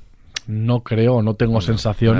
[0.46, 2.18] no creo, no tengo sensación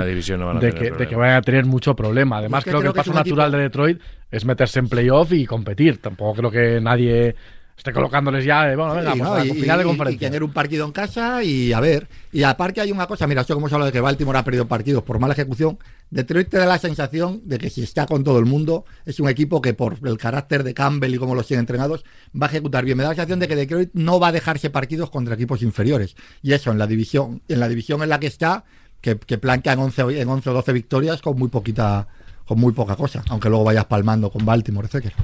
[0.53, 2.37] no de, que, de que vayan a tener mucho problema.
[2.37, 4.01] Además, Es que creo, creo que el paso natural equipo- de Detroit
[4.31, 6.01] es meterse en playoff y competir.
[6.01, 7.35] Tampoco creo que nadie
[7.77, 9.35] esté colocándoles ya, eh, bueno, venga, Sí, pues ¿no?
[9.35, 10.27] a y, final de y conferencia.
[10.27, 12.07] tener un partido en casa y a ver.
[12.31, 14.67] Y aparte hay una cosa, mira, esto como hemos hablado de que Baltimore ha perdido
[14.67, 15.77] partidos por mala ejecución,
[16.09, 19.27] Detroit te da la sensación de que si está con todo el mundo, es un
[19.29, 22.05] equipo que por el carácter de Campbell y cómo los tienen entrenados,
[22.39, 22.97] va a ejecutar bien.
[22.97, 26.15] Me da la sensación de que Detroit no va a dejarse partidos contra equipos inferiores.
[26.41, 28.63] Y eso en la división, en la división en la que está,
[29.01, 32.07] que, que plantea en 11, en 11 o 12 victorias con muy poquita
[32.45, 35.15] con muy poca cosa, aunque luego vayas palmando con Baltimore, etcétera.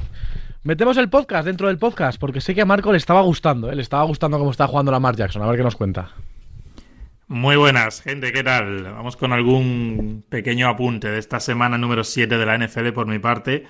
[0.64, 3.76] Metemos el podcast dentro del podcast, porque sé que a Marco le estaba gustando, ¿eh?
[3.76, 5.42] le estaba gustando cómo está jugando la Mar Jackson.
[5.42, 6.12] A ver qué nos cuenta.
[7.28, 8.84] Muy buenas, gente, ¿qué tal?
[8.84, 13.18] Vamos con algún pequeño apunte de esta semana número 7 de la NFL por mi
[13.18, 13.66] parte.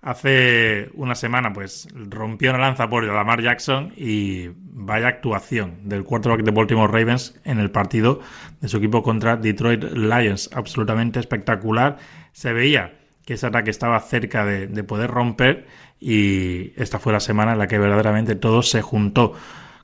[0.00, 6.42] Hace una semana, pues, rompió una lanza por Lamar Jackson y vaya actuación del quarterback
[6.42, 8.20] de Baltimore Ravens en el partido
[8.62, 10.48] de su equipo contra Detroit Lions.
[10.54, 11.98] Absolutamente espectacular.
[12.32, 15.66] Se veía que ese ataque estaba cerca de, de poder romper
[16.00, 19.34] y esta fue la semana en la que verdaderamente todo se juntó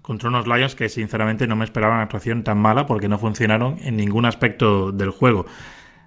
[0.07, 3.77] contra unos Lions que sinceramente no me esperaban una actuación tan mala porque no funcionaron
[3.83, 5.47] en ningún aspecto del juego.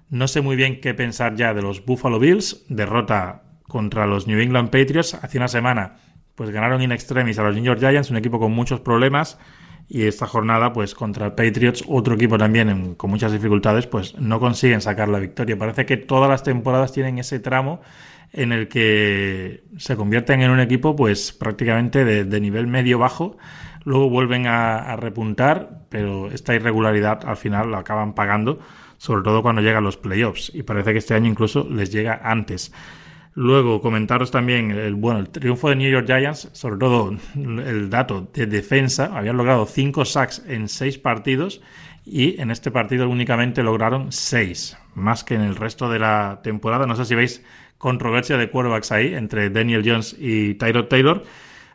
[0.08, 4.40] No sé muy bien qué pensar ya de los Buffalo Bills, derrota contra los New
[4.40, 5.96] England Patriots hace una semana,
[6.34, 9.38] pues ganaron in extremis a los New York Giants, un equipo con muchos problemas
[9.92, 14.38] y esta jornada pues contra el Patriots, otro equipo también con muchas dificultades, pues no
[14.38, 15.58] consiguen sacar la victoria.
[15.58, 17.80] Parece que todas las temporadas tienen ese tramo
[18.32, 23.36] en el que se convierten en un equipo pues prácticamente de, nivel medio-bajo,
[23.82, 28.60] luego vuelven a, repuntar, pero esta irregularidad al final lo acaban pagando,
[28.96, 32.72] sobre todo cuando llegan los playoffs, y parece que este año incluso les llega antes.
[33.40, 35.00] Luego comentaros también el,
[35.30, 40.44] triunfo de New York Giants, sobre todo el dato de defensa, habían logrado 5 sacks
[40.46, 41.62] en 6 partidos
[42.04, 46.86] y en este partido únicamente lograron 6, más que en el resto de la temporada.
[46.86, 47.42] No sé si veis
[47.78, 51.24] controversia de quarterbacks ahí entre Daniel Jones y Tyrod Taylor.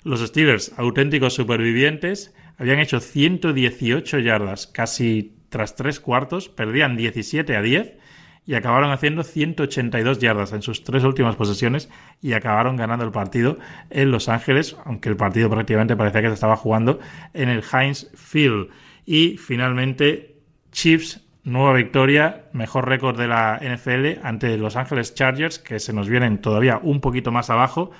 [0.03, 7.63] Los Steelers, auténticos supervivientes, habían hecho 118 yardas casi tras tres cuartos, perdían 17 a
[7.63, 8.04] 10
[8.47, 11.89] y acabaron haciendo 182 yardas en sus tres últimas posesiones
[12.21, 13.57] y acabaron ganando el partido
[13.89, 16.99] en Los Ángeles, aunque el partido prácticamente parecía que se estaba jugando
[17.33, 18.69] en el Heinz Field.
[19.05, 20.35] Y finalmente,
[20.71, 26.09] Chiefs nueva victoria, mejor récord de la NFL ante Los Ángeles Chargers, que se nos
[26.09, 27.91] vienen todavía un poquito más abajo.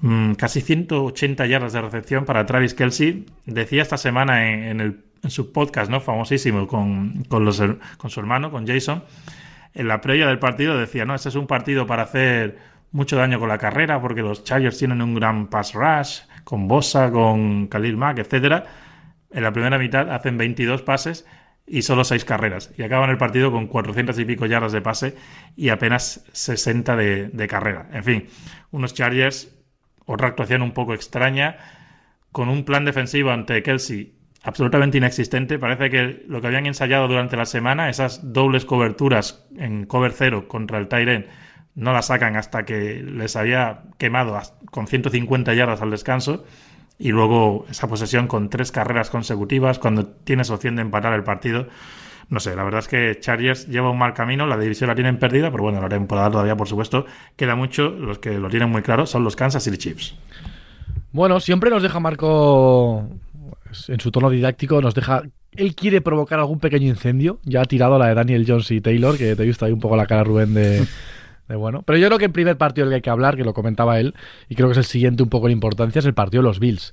[0.00, 3.26] Mm, casi 180 yardas de recepción para Travis Kelsey.
[3.46, 6.00] Decía esta semana en, su podcast, ¿no?
[6.00, 9.02] Famosísimo con, con su hermano, con Jason.
[9.74, 12.58] En la previa del partido decía, no, este es un partido para hacer
[12.92, 17.10] mucho daño con la carrera, porque los Chargers tienen un gran pass rush, con Bosa,
[17.10, 18.64] con Khalil Mack, etcétera.
[19.32, 21.26] En la primera mitad hacen 22 pases
[21.66, 22.72] y solo seis carreras.
[22.76, 25.16] Y acaban el partido con 400 y pico yardas de pase
[25.56, 27.88] y apenas 60 de, carrera.
[27.92, 28.26] En fin,
[28.70, 29.56] unos Chargers,
[30.06, 31.56] otra actuación un poco extraña,
[32.30, 35.58] con un plan defensivo ante Kelsey absolutamente inexistente.
[35.58, 40.46] Parece que lo que habían ensayado durante la semana, esas dobles coberturas en cover cero
[40.46, 41.26] contra el Tyren,
[41.74, 44.38] no la sacan hasta que les había quemado
[44.70, 46.44] con 150 yardas al descanso
[46.98, 51.66] y luego esa posesión con tres carreras consecutivas cuando tienes opción de empatar el partido.
[52.30, 55.18] No sé, la verdad es que Chargers lleva un mal camino, la división la tienen
[55.18, 57.90] perdida, pero bueno, la temporada todavía, por supuesto, queda mucho.
[57.90, 60.16] Los que lo tienen muy claro son los Kansas City Chiefs.
[61.12, 63.08] Bueno, siempre nos deja Marco,
[63.88, 65.22] en su tono didáctico, nos deja.
[65.52, 67.38] Él quiere provocar algún pequeño incendio.
[67.44, 69.80] Ya ha tirado la de Daniel Jones y Taylor, que te he visto ahí un
[69.80, 70.86] poco la cara, Rubén, de.
[71.56, 71.82] bueno.
[71.82, 74.00] Pero yo creo que el primer partido del que hay que hablar, que lo comentaba
[74.00, 74.14] él,
[74.48, 76.58] y creo que es el siguiente un poco de importancia, es el partido de los
[76.58, 76.92] Bills.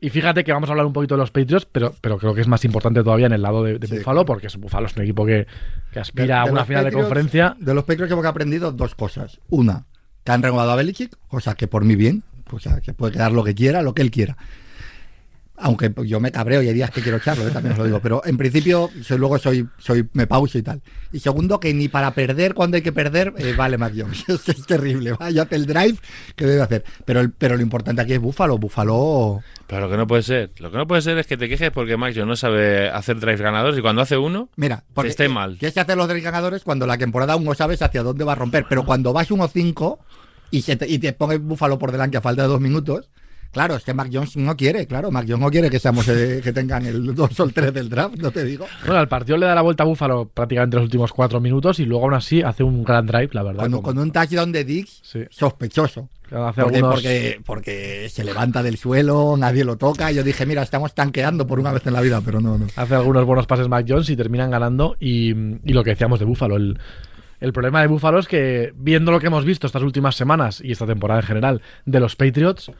[0.00, 2.40] Y fíjate que vamos a hablar un poquito de los Patriots, pero, pero creo que
[2.40, 5.46] es más importante todavía en el lado de, Buffalo, porque Buffalo es un equipo que,
[5.96, 7.56] aspira a una final de conferencia.
[7.58, 9.40] De los Patriots hemos aprendido dos cosas.
[9.48, 9.86] Una,
[10.22, 13.32] que han renovado a Belichick, cosa que por mí bien, o sea, que puede quedar
[13.32, 14.36] lo que quiera, lo que él quiera
[15.60, 17.50] aunque yo me cabreo y hay días que quiero echarlo, ¿eh?
[17.50, 20.80] también os lo digo, pero en principio soy, luego soy, soy, me pauso y tal.
[21.12, 24.24] Y segundo, que ni para perder cuando hay que perder, eh, vale Mac Jones.
[24.28, 25.96] es, es, terrible, vaya el drive
[26.36, 26.84] que debe hacer.
[27.04, 29.42] Pero, pero lo importante aquí es Búfalo, Búfalo...
[29.66, 31.70] Pero lo que no puede ser, lo que no puede ser es que te quejes
[31.70, 35.28] porque Mac Jones no sabe hacer drives ganadores y cuando hace uno, Mira, porque esté
[35.28, 35.58] mal.
[35.58, 38.36] Tienes que hacer los drives ganadores cuando la temporada uno sabes hacia dónde va a
[38.36, 39.98] romper, pero cuando vas 1-5
[40.50, 43.10] y, te, y te pones Búfalo por delante a falta de dos minutos
[43.52, 45.10] Claro, es que Mac Jones no quiere, claro.
[45.10, 47.88] Mac Jones no quiere que seamos eh, que tengan el 2 o el 3 del
[47.88, 48.66] draft, no te digo.
[48.84, 51.84] Bueno, al partido le da la vuelta a Búfalo prácticamente los últimos cuatro minutos y
[51.84, 53.70] luego aún así hace un gran drive, la verdad.
[53.80, 56.08] Con, un touchdown de Dix, sospechoso.
[56.30, 60.12] porque, porque, se levanta del suelo, nadie lo toca.
[60.12, 62.66] Yo dije, mira, estamos tanqueando por una vez en la vida, pero no, no.
[62.76, 64.96] Hace algunos buenos pases Mac Jones y terminan ganando.
[65.00, 66.78] Y, y lo que decíamos de Búfalo, el,
[67.40, 70.72] el problema de Búfalo es que, viendo lo que hemos visto estas últimas semanas y
[70.72, 72.72] esta temporada en general de los Patriots,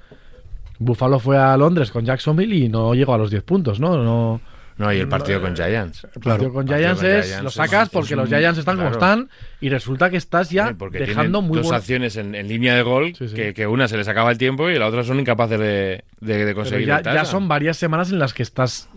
[0.79, 3.97] Buffalo fue a Londres con Jacksonville y no llegó a los 10 puntos, ¿no?
[4.03, 4.41] No,
[4.77, 6.07] no y el partido con Giants.
[6.14, 9.29] El partido con Giants es, lo sacas porque los Giants están como están
[9.61, 13.88] y resulta que estás ya dejando muy dos acciones en, línea de gol Que, una
[13.88, 16.87] se les acaba el tiempo y la otra son incapaces de, de, conseguir.
[16.87, 18.88] ya, ya son varias semanas en las que estás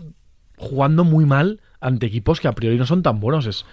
[0.56, 3.46] jugando muy mal ante equipos que a priori no son tan buenos.
[3.46, 3.66] Es,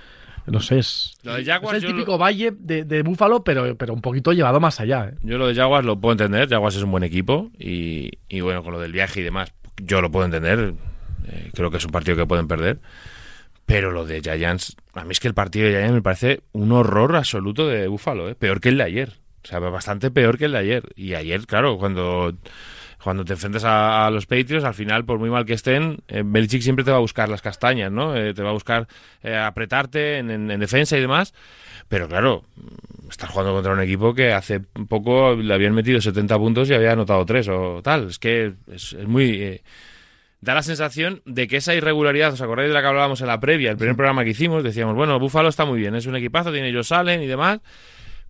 [0.52, 5.10] no sé, es, el típico valle de, Búfalo, pero, pero un poquito llevado más allá.
[5.10, 5.18] ¿eh?
[5.22, 8.74] Yo lo de Jaguars lo puedo entender, Jaguars es un buen equipo y, bueno, con
[8.74, 10.74] lo del viaje y demás, yo lo puedo entender,
[11.28, 12.80] eh, creo que es un partido que pueden perder,
[13.66, 16.72] pero lo de Giants, a mí es que el partido de Giants me parece un
[16.72, 18.36] horror absoluto de Búfalo, ¿eh?
[18.36, 20.84] peor que el de ayer, o sea, bastante peor que el de ayer.
[20.96, 22.34] Y ayer, claro, cuando
[23.04, 26.62] cuando te enfrentas a, los Patriots, al final, por muy mal que estén, eh, Belichick
[26.62, 28.16] siempre te va a buscar las castañas, ¿no?
[28.16, 28.88] Eh, te va a buscar
[29.24, 31.34] eh, apretarte en, defensa y demás.
[31.88, 32.44] Pero claro,
[33.10, 36.92] estás jugando contra un equipo que hace poco le habían metido 70 puntos y había
[36.92, 38.10] anotado 3 o tal.
[38.10, 39.62] Es que es, muy...
[40.42, 43.40] da la sensación de que esa irregularidad, ¿os acordáis de la que hablábamos en la
[43.40, 44.64] previa, el primer programa que hicimos?
[44.64, 47.62] Decíamos, bueno, Búfalo está muy bien, es un equipazo, tiene ellos salen y demás,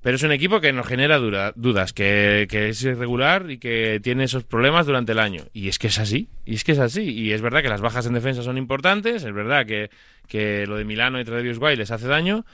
[0.01, 4.43] pero es un equipo que nos genera dudas, que, es irregular y que tiene esos
[4.43, 5.43] problemas durante el año.
[5.53, 7.01] Y es que es así, y es que es así.
[7.01, 9.89] Y es verdad que las bajas en defensa son importantes, es verdad que,
[10.27, 12.45] que lo de Milano y Travis White les hace daño,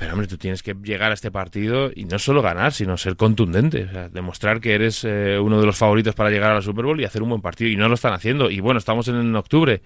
[0.00, 3.16] pero hombre, tú tienes que llegar a este partido y no solo ganar, sino ser
[3.16, 3.84] contundente.
[3.84, 6.86] O sea, demostrar que eres eh, uno de los favoritos para llegar a la Super
[6.86, 7.68] Bowl y hacer un buen partido.
[7.68, 8.50] Y no lo están haciendo.
[8.50, 9.82] Y bueno, estamos en octubre.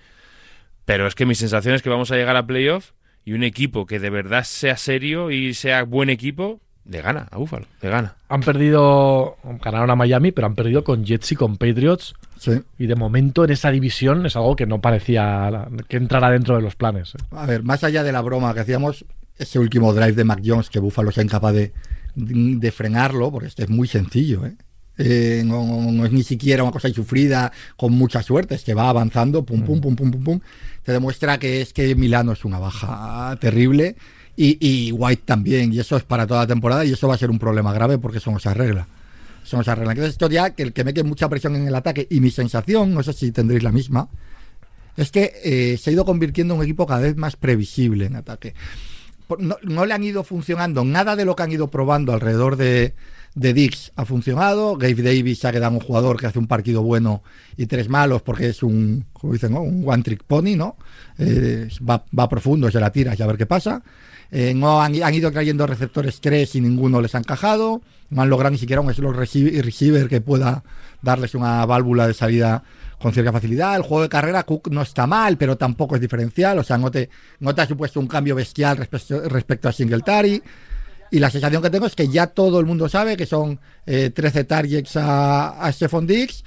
[0.85, 2.93] Pero es que mi sensación es que vamos a llegar a playoff
[3.25, 7.39] y un equipo que de verdad sea serio y sea buen equipo, le gana a
[7.39, 8.17] Buffalo, le gana.
[8.29, 12.15] Han perdido, ganaron a Miami, pero han perdido con Jets y con Patriots.
[12.39, 12.61] Sí.
[12.79, 16.63] Y de momento en esa división es algo que no parecía que entrara dentro de
[16.63, 17.15] los planes.
[17.15, 17.25] ¿eh?
[17.33, 19.07] A ver, más allá de la broma que hacíamos,
[19.39, 21.73] ese último drive de Mac Jones que Buffalo sea incapaz de,
[22.15, 24.55] de, frenarlo, porque este es muy sencillo, ¿eh?
[24.97, 29.45] Eh, no, es ni siquiera una cosa insufrida con mucha suerte, es que va avanzando,
[29.45, 30.41] pum, pum, pum, pum, pum, pum.
[30.85, 33.97] Te demuestra que es que Milano es una baja terrible
[34.37, 37.31] y, White también, y eso es para toda la temporada y eso va a ser
[37.31, 38.89] un problema grave porque se arregla.
[39.45, 39.93] Eso no se arregla.
[39.93, 42.31] Entonces, esto ya que el que me quede mucha presión en el ataque y mi
[42.31, 44.09] sensación, no sé si tendréis la misma,
[44.97, 48.17] es que eh, se ha ido convirtiendo en un equipo cada vez más previsible en
[48.17, 48.55] ataque.
[49.39, 52.95] No, no, le han ido funcionando nada de lo que han ido probando alrededor de,
[53.35, 54.77] de Dix ha funcionado.
[54.77, 57.23] Gabe Davis ha quedado un jugador que hace un partido bueno
[57.57, 60.77] y tres malos porque es un, como dicen, un one trick pony, ¿no?
[61.19, 63.83] Eh, va, va, profundo, se la tira y a ver qué pasa.
[64.31, 67.83] Eh, no han, ido trayendo receptores 3 y ninguno les ha encajado.
[68.11, 70.65] No han logrado ni siquiera un slot receiver que pueda
[71.03, 72.65] darles una válvula de salida
[72.99, 73.77] con cierta facilidad.
[73.77, 76.59] El juego de carrera, Cook no está mal, pero tampoco es diferencial.
[76.59, 80.43] O sea, no te, no te ha supuesto un cambio bestial respecto, respecto a Singletary.
[81.15, 84.17] Y la sensación que tengo es que ya todo el mundo sabe que son 13
[84.17, 86.43] eh, targets a, a Stephon Diggs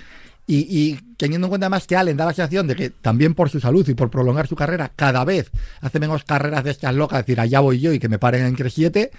[0.45, 3.61] y, teniendo en cuenta más que Allen da la sensación de que también por su
[3.61, 7.39] salud y por prolongar su carrera, cada vez hace menos carreras de estas locas, decir,
[7.39, 9.11] allá voy yo y que me paren entre siete,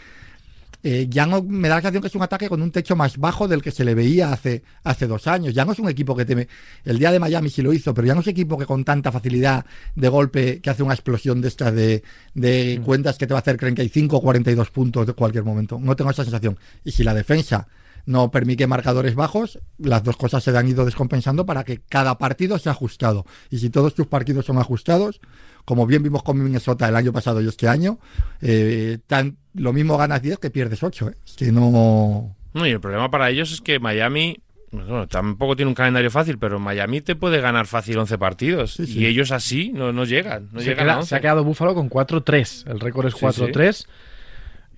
[0.83, 3.19] eh, ya no, me da la sensación que es un ataque con un techo más
[3.19, 5.55] bajo del que se le veía hace, hace dos años.
[5.55, 6.49] Ya no es un equipo que teme.
[6.85, 8.85] El día de Miami sí lo hizo, pero ya no es un equipo que con
[8.85, 12.03] tanta facilidad de golpe que hace una explosión de estas de,
[12.35, 12.85] de mm.
[12.85, 15.79] cuentas que te va a hacer 35 o 42 puntos de cualquier momento.
[15.81, 16.59] No tengo esa sensación.
[16.85, 17.67] Y si la defensa
[18.09, 22.59] no permite marcadores bajos, las dos cosas se han ido descompensando para que cada partido
[22.59, 23.27] sea ajustado.
[23.51, 25.21] Y si todos tus partidos son ajustados,
[25.69, 27.99] como bien vimos con Minnesota el año pasado y este año,
[28.41, 31.11] eh, tan, lo mismo ganas 10 que pierdes 8.
[31.11, 31.15] ¿eh?
[31.27, 32.35] Es que no...
[32.55, 32.67] no...
[32.67, 36.59] Y el problema para ellos es que Miami bueno, tampoco tiene un calendario fácil, pero
[36.59, 38.81] Miami te puede ganar fácil 11 partidos.
[38.81, 40.49] Y ellos así no, no llegan.
[40.53, 42.71] No se, llegan se ha quedado Búfalo con 4-3.
[42.71, 43.87] El récord es 4-3.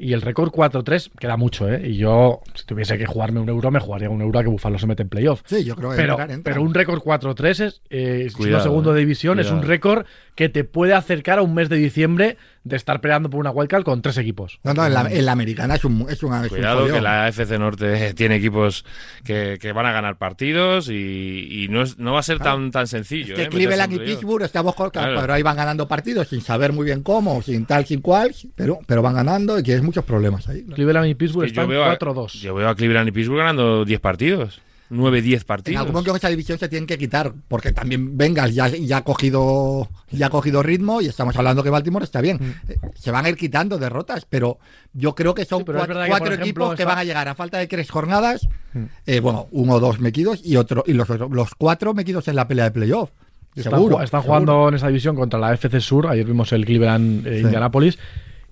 [0.00, 1.88] Y el récord 4-3 queda mucho, ¿eh?
[1.88, 4.78] Y yo, si tuviese que jugarme un euro, me jugaría un euro a que Búfalo
[4.78, 5.42] se mete en playoff.
[5.44, 8.28] Sí, yo creo que Pero, pero un récord 4-3 es, eh,
[8.62, 12.38] segundo de división, es un récord que te puede acercar a un mes de diciembre
[12.62, 14.60] de estar peleando por una wildcard con tres equipos.
[14.62, 16.46] No, no, en la, americana es, un, es una.
[16.48, 18.84] Cuidado que la FC Norte tiene equipos
[19.24, 23.34] que, van a ganar partidos y, no, no, va a ser tan, tan sencillo.
[23.34, 23.48] Es que ¿eh?
[23.48, 27.66] Cleveland y Pittsburgh estamos pero ahí van ganando partidos sin saber muy bien cómo, sin
[27.66, 30.64] tal, sin cual, pero, pero van ganando y tienes muchos problemas ahí.
[30.64, 32.40] Cleveland y Pittsburgh están 4-2.
[32.40, 34.60] Yo veo a Cleveland y Pittsburgh ganando 10 partidos.
[34.90, 35.74] 9-10 partidos.
[35.74, 39.04] En algún momento esta división se tienen que quitar, porque también Vengas ya, ya, ha
[39.04, 42.38] cogido, ya ha cogido ritmo y estamos hablando que Baltimore está bien.
[42.40, 42.70] Mm.
[42.72, 44.58] Eh, se van a ir quitando derrotas, pero
[44.92, 48.48] yo creo que son cuatro, equipos que van a llegar a falta de tres jornadas.
[48.72, 48.84] Mm.
[49.06, 52.48] Eh, bueno, uno o dos mequidos y otro y los, los cuatro mequidos en la
[52.48, 53.10] pelea de playoff.
[53.54, 56.06] Están, están jugando en esa división contra la FC Sur.
[56.06, 57.98] Ayer vimos el Cleveland eh, Indianapolis.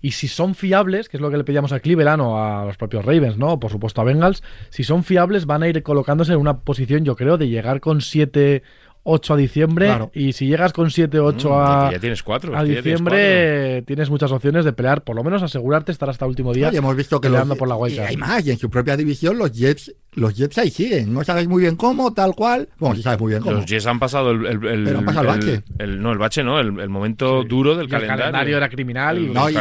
[0.00, 2.76] Y si son fiables, que es lo que le pedíamos a Cleveland o a los
[2.76, 3.58] propios Ravens, ¿no?
[3.58, 7.16] Por supuesto a Bengals, si son fiables van a ir colocándose en una posición, yo
[7.16, 8.62] creo, de llegar con siete
[9.10, 9.98] 8 a diciembre.
[10.12, 14.30] Y si llegas con 7, 8 mm, a, ya tienes cuatro, a diciembre, tienes, muchas
[14.32, 16.70] opciones de pelear, por lo menos asegurarte estar hasta el último día.
[16.72, 19.38] y hemos visto que peleando por la y hay más, y en su propia división
[19.38, 21.14] los Jets los Jets ahí siguen.
[21.14, 22.68] No sabes muy bien cómo, tal cual.
[22.78, 23.56] Bueno, sí sabes muy bien cómo.
[23.56, 24.44] Los Jets han pasado el.
[24.44, 25.62] el, el Pero han pasado el bache.
[25.86, 28.14] no, el bache no, el, momento duro del calendario.
[28.14, 29.18] El calendario era criminal.
[29.18, 29.54] Y, no, y,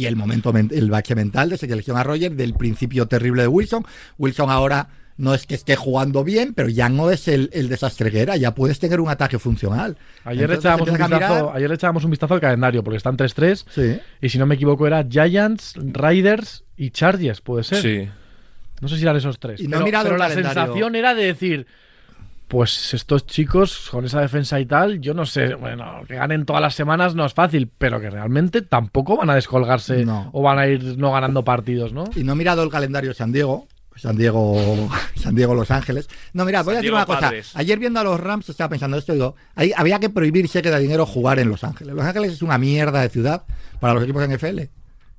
[0.00, 3.84] y, el momento, el bache mental de selección a Roger, del principio terrible de Wilson.
[4.18, 8.20] Wilson ahora no es que esté jugando bien, pero ya no es el, desastre que
[8.20, 9.96] era, ya puedes tener un ataque funcional.
[10.24, 14.28] Ayer, le echábamos un vistazo, ayer echábamos un vistazo al calendario, porque están 3-3, y
[14.28, 17.82] si no me equivoco era Giants, Riders y Chargers, puede ser.
[17.82, 18.08] Sí.
[18.80, 19.60] No sé si eran esos tres.
[19.60, 21.66] Y no pero, pero la sensación era de decir,
[22.48, 26.60] pues estos chicos con esa defensa y tal, yo no sé, bueno, que ganen todas
[26.60, 30.66] las semanas no es fácil, pero que realmente tampoco van a descolgarse o van a
[30.66, 32.04] ir no ganando partidos, ¿no?
[32.14, 36.08] Y no he mirado el calendario de San Diego, San Diego, San Diego, Los Ángeles.
[36.32, 37.20] No, mira, voy a decir una cosa.
[37.20, 37.52] Padres.
[37.54, 40.70] Ayer viendo a los Rams estaba pensando esto, digo, ahí había que prohibir si que
[40.70, 41.94] da dinero jugar en Los Ángeles.
[41.94, 43.44] Los Ángeles es una mierda de ciudad
[43.80, 44.60] para los equipos NFL.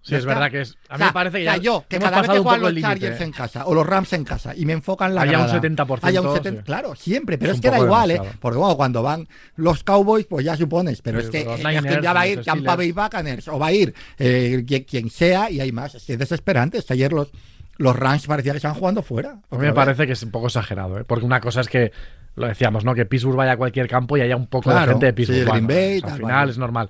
[0.01, 0.33] Sí, Ya es está.
[0.35, 0.77] verdad que es.
[0.89, 2.37] A mí O sea, me parece que o sea, ya yo, que cada vez que
[2.37, 3.23] juegan los Chargers límite.
[3.23, 3.33] en ¿eh?
[3.35, 6.21] casa o los Rams en casa y me enfocan la Haya un grada, 70%, haya
[6.21, 6.41] un sí.
[6.43, 8.21] 70%, claro, siempre, pero Es que da igual, ¿eh?
[8.39, 11.65] Porque bueno, cuando van los Cowboys, pues ya supones, pero Sí, es que, los es
[11.65, 12.75] que Niners, ya va a ir Tampa.
[12.75, 15.95] Bay Buccaneers o va a ir eh, quien, quien sea y hay más.
[15.95, 16.77] Es que es desesperante.
[16.77, 17.31] Es que ayer los,
[17.77, 19.39] los Rams parecía que estaban jugando fuera.
[19.49, 19.73] A mí me vez.
[19.73, 21.03] parece que es un poco exagerado, ¿eh?
[21.05, 21.91] porque una cosa es que
[22.35, 22.93] lo decíamos, ¿no?
[22.95, 25.39] Que Pittsburgh vaya a cualquier campo y haya un poco Claro, de gente de Pittsburgh.
[25.39, 26.51] sí, Green Bueno, Bay, al final vale.
[26.51, 26.89] es normal.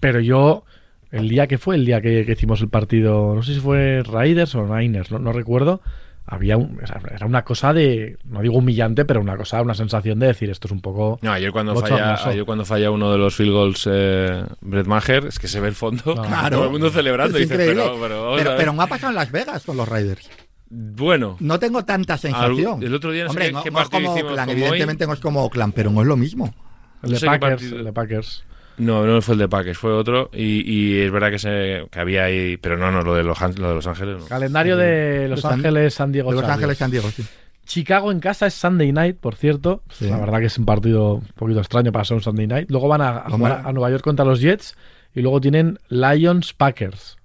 [0.00, 0.64] Pero yo,
[1.10, 4.02] el día que fue, el día que, que hicimos el partido, no sé si fue
[4.04, 5.80] Raiders o Niners, no, no recuerdo,
[6.26, 9.74] había un, o sea, era una cosa de, no digo humillante, pero una cosa, una
[9.74, 11.18] sensación de decir esto es un poco.
[11.22, 15.26] No, ayer cuando falla, ayer cuando falla uno de los field goals eh, Brett Maher,
[15.26, 16.22] es que se ve el fondo, No.
[16.22, 16.50] Claro.
[16.56, 17.38] todo el mundo celebrando.
[17.38, 17.82] Es y dices, increíble.
[17.84, 20.28] pero, pero, pero, pero no ha pasado en Las Vegas con los Raiders.
[20.68, 22.82] bueno, No tengo tanta sensación.
[22.82, 24.62] el otro día no sé Hombre, qué- no, qué no es como Oakland, como hoy.
[24.62, 26.54] evidentemente no es como Oakland, pero no es lo mismo.
[27.02, 28.44] El No de sé qué Packers, Packers.
[28.78, 30.30] No, no fue el de Packers, fue otro.
[30.32, 33.40] Y, y es verdad que, se, que había ahí, pero no, no, lo de Los,
[33.58, 34.20] lo de los Ángeles.
[34.20, 34.26] No.
[34.26, 36.30] Calendario de Los Ángeles, San Diego.
[36.30, 36.48] De Los.
[36.48, 37.24] Ángeles, San Diego, sí.
[37.64, 39.82] Chicago en casa es Sunday night, por cierto.
[39.90, 40.08] Sí.
[40.08, 42.70] La verdad que es un partido un poquito extraño para ser un Sunday night.
[42.70, 44.76] Luego van a, a jugar a Nueva York contra los Jets
[45.14, 47.16] y luego tienen Lions Packers.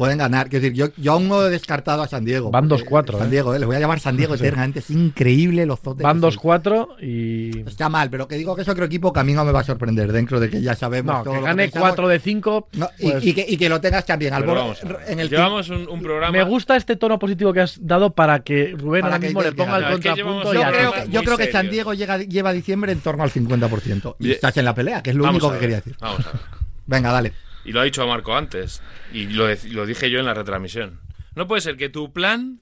[0.00, 0.48] Pueden ganar.
[0.48, 2.50] Quiero decir, yo, yo aún no he descartado a San Diego.
[2.50, 3.30] Van porque 2-4, San ¿eh?
[3.32, 3.58] Diego, ¿eh?
[3.58, 4.42] Les voy a llamar San Diego Sí.
[4.46, 4.78] eternamente.
[4.78, 6.02] Es increíble los zotes.
[6.02, 6.42] Van que son.
[6.42, 7.58] 2-4 y.
[7.68, 9.60] Está mal, pero que digo que es otro equipo que a mí no me va
[9.60, 11.88] a sorprender dentro de que ya sabemos No, todo que lo gane pensamos.
[11.90, 12.68] 4 de 5.
[12.72, 14.74] No, y, y que, y que lo tengas también al borde-
[15.06, 16.32] en el Llevamos un, un programa.
[16.32, 19.42] Me gusta este tono positivo que has dado para que Rubén Para ahora que mismo
[19.42, 19.98] le ponga el ganar.
[19.98, 21.68] Es que contrapunto Yo creo, que, yo creo que San.
[21.70, 24.16] Diego llega, lleva diciembre en torno al 50%.
[24.18, 25.94] Y estás en la pelea, que es lo Vamos único que quería decir.
[26.00, 26.40] Vamos a ver.
[26.86, 27.32] Venga, dale.
[27.64, 28.82] Y lo ha dicho Marco antes.
[29.12, 31.00] Y lo, lo dije yo en la retransmisión.
[31.34, 32.60] No puede ser que tu plan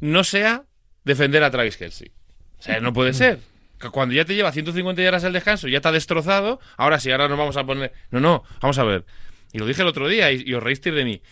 [0.00, 0.64] no sea
[1.04, 2.12] defender a Travis Kelsey.
[2.58, 3.40] O sea, no puede ser.
[3.90, 6.60] Cuando ya te lleva 150 yardas al descanso, ya ha destrozado.
[6.76, 7.92] Ahora sí, ahora nos vamos a poner.
[8.10, 9.04] No, no, vamos a ver.
[9.52, 11.22] Y lo dije el otro día y, y os reísteis de mí.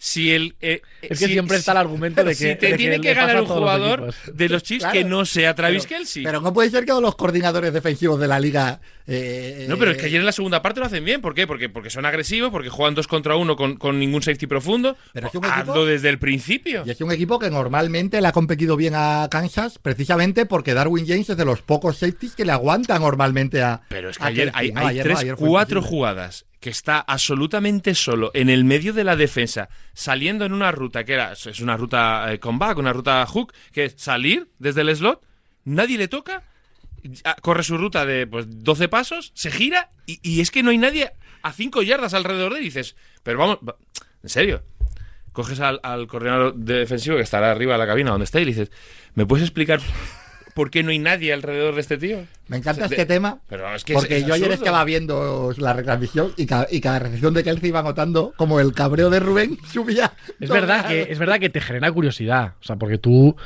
[0.00, 0.54] Si el.
[0.60, 2.52] eh, Es que si- siempre está el argumento de que.
[2.52, 4.92] si te tiene que ganar un los jugador de los Chiefs Claro.
[4.92, 6.22] que no sea Travis Pero- Kelsey.
[6.22, 8.80] Pero no puede ser que todos los coordinadores defensivos de la liga.
[9.08, 11.20] eh, No, pero es que ayer en la segunda parte lo hacen bien.
[11.20, 11.46] ¿Por qué?
[11.48, 14.96] Porque, porque son agresivos, porque juegan dos contra uno con, con ningún safety profundo.
[15.12, 16.84] Pero es un Hazlo equipo- desde el principio.
[16.86, 21.06] Y es un equipo que normalmente le ha competido bien a Kansas, precisamente porque Darwin
[21.08, 23.80] James es de los pocos safeties que le aguantan normalmente a.
[23.88, 24.66] Pero es que a ayer Kelsey.
[24.68, 25.88] hay, No, hay ayer no, tres, ayer cuatro imposible.
[25.98, 31.04] jugadas que está absolutamente solo en el medio de la defensa, saliendo en una ruta
[31.04, 34.94] que era es una ruta eh, comeback, una ruta hook, que es salir desde el
[34.96, 35.22] slot,
[35.64, 36.42] nadie le toca,
[37.42, 40.78] corre su ruta de pues 12 pasos, se gira y, y es que no hay
[40.78, 43.76] nadie a 5 yardas alrededor de él dices, pero vamos, va-
[44.22, 44.62] en serio.
[45.30, 48.50] Coges al, al coordinador defensivo que estará arriba de la cabina donde está y le
[48.50, 48.72] dices,
[49.14, 49.78] ¿me puedes explicar
[50.58, 52.18] por qué no hay nadie alrededor de este tío?
[52.48, 53.38] Me encanta O sea, este de- tema.
[53.48, 56.98] Pero es que porque es yo ayer estaba viendo la retransmisión y cada, y cada
[56.98, 60.12] recepción de Kelsey iba notando como el cabreo de Rubén subía.
[60.40, 62.54] Es verdad, que, es verdad que te genera curiosidad.
[62.60, 63.36] O sea, porque tú.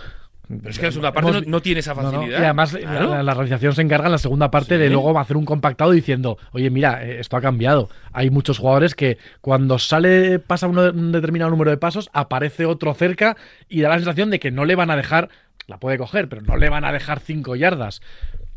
[0.49, 2.41] Pero es que la segunda parte Hemos- no, no tiene esa No, no, facilidad.
[2.41, 3.11] Y además Claro.
[3.11, 6.37] la, la realización se encarga en la segunda parte de luego hacer un compactado diciendo,
[6.53, 7.89] oye, mira, eh, esto ha cambiado.
[8.13, 12.93] Hay muchos jugadores que cuando sale, pasa uno- un determinado número de pasos, aparece otro
[12.95, 13.37] cerca
[13.69, 15.29] y da la sensación de que no le van a dejar,
[15.67, 18.01] la puede coger, pero no le van a dejar cinco yardas.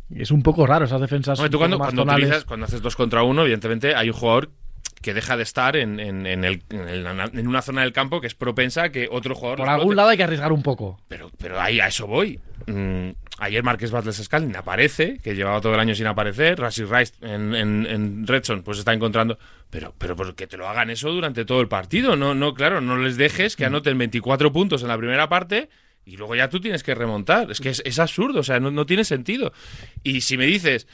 [0.10, 1.39] Y es un poco raro esas defensas.
[1.50, 4.52] Tú cuando, utilizas, cuando haces dos contra uno, evidentemente hay un jugador
[5.02, 7.06] que deja de estar en, en- en el- en el-
[7.39, 9.60] en una zona del campo que es propensa a que otro jugador.
[9.60, 11.00] Por algún lado hay que arriesgar un poco.
[11.08, 12.39] Pero, pero ahí a eso voy.
[12.68, 16.60] Mm, ayer Marques Battles Scalding aparece, que llevaba todo el año sin aparecer.
[16.60, 19.38] Rashid Rice en, Redson pues está encontrando.
[19.70, 22.15] Pero, pero por que te lo hagan eso durante todo el partido.
[22.15, 25.70] No, no, claro, no les dejes que anoten 24 puntos en la primera parte
[26.06, 27.50] y luego ya tú tienes que remontar.
[27.52, 29.52] Es que es, es absurdo, o sea, no, no tiene sentido.
[30.04, 30.88] Y si me dices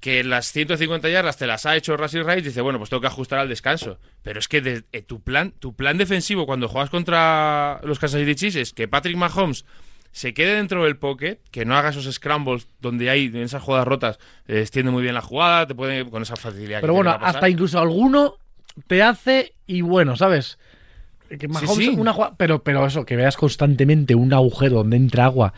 [0.00, 3.06] que las 150 yardas te las ha hecho Rashid Rice, dice, bueno, pues tengo que
[3.06, 3.98] ajustar al descanso.
[4.22, 8.20] Pero es que de- eh, tu, plan, tu plan defensivo cuando juegas contra los Kansas
[8.20, 9.64] City Chiefs es que Patrick Mahomes
[10.12, 13.88] se quede dentro del pocket, que no haga esos scrambles donde hay en esas jugadas
[13.88, 16.82] rotas, eh, extiende muy bien la jugada, te puede con esa facilidad.
[16.82, 18.36] Pero que bueno, hasta incluso alguno
[18.86, 20.58] te hace y bueno, ¿sabes?
[21.38, 21.88] Que Mahomes, sí.
[21.88, 25.52] una jugada- pero, pero eso, que veas constantemente un agujero donde entra agua.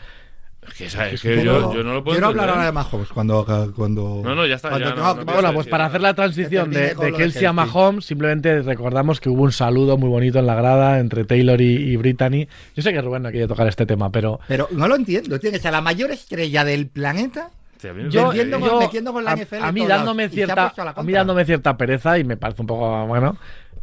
[0.67, 1.13] Es que, ¿sabes?
[1.13, 3.45] Es que yo, yo no lo puedo Quiero hablar ahora de Mahomes cuando.
[3.73, 5.85] cuando No, no, ya está, cuando ya no- que- no bueno, sí, pues sí, para
[5.85, 5.87] sí.
[5.89, 7.53] hacer la transición termine de, de Kelsey a Kelsey.
[7.53, 11.73] Mahomes, simplemente recordamos que hubo un saludo muy bonito en la grada entre Taylor y,
[11.91, 12.47] y Brittany.
[12.75, 15.39] Yo sé que Rubén no quiere tocar este tema, pero Pero no lo entiendo.
[15.39, 17.49] Tiene que ser la mayor estrella del planeta.
[17.77, 19.87] Sí, a mí yo, Metiendo con- yo- metiendo con la a, NFL a mí en
[19.87, 23.37] todos dándome cierta a a mí dándome cierta pereza y me parece un poco bueno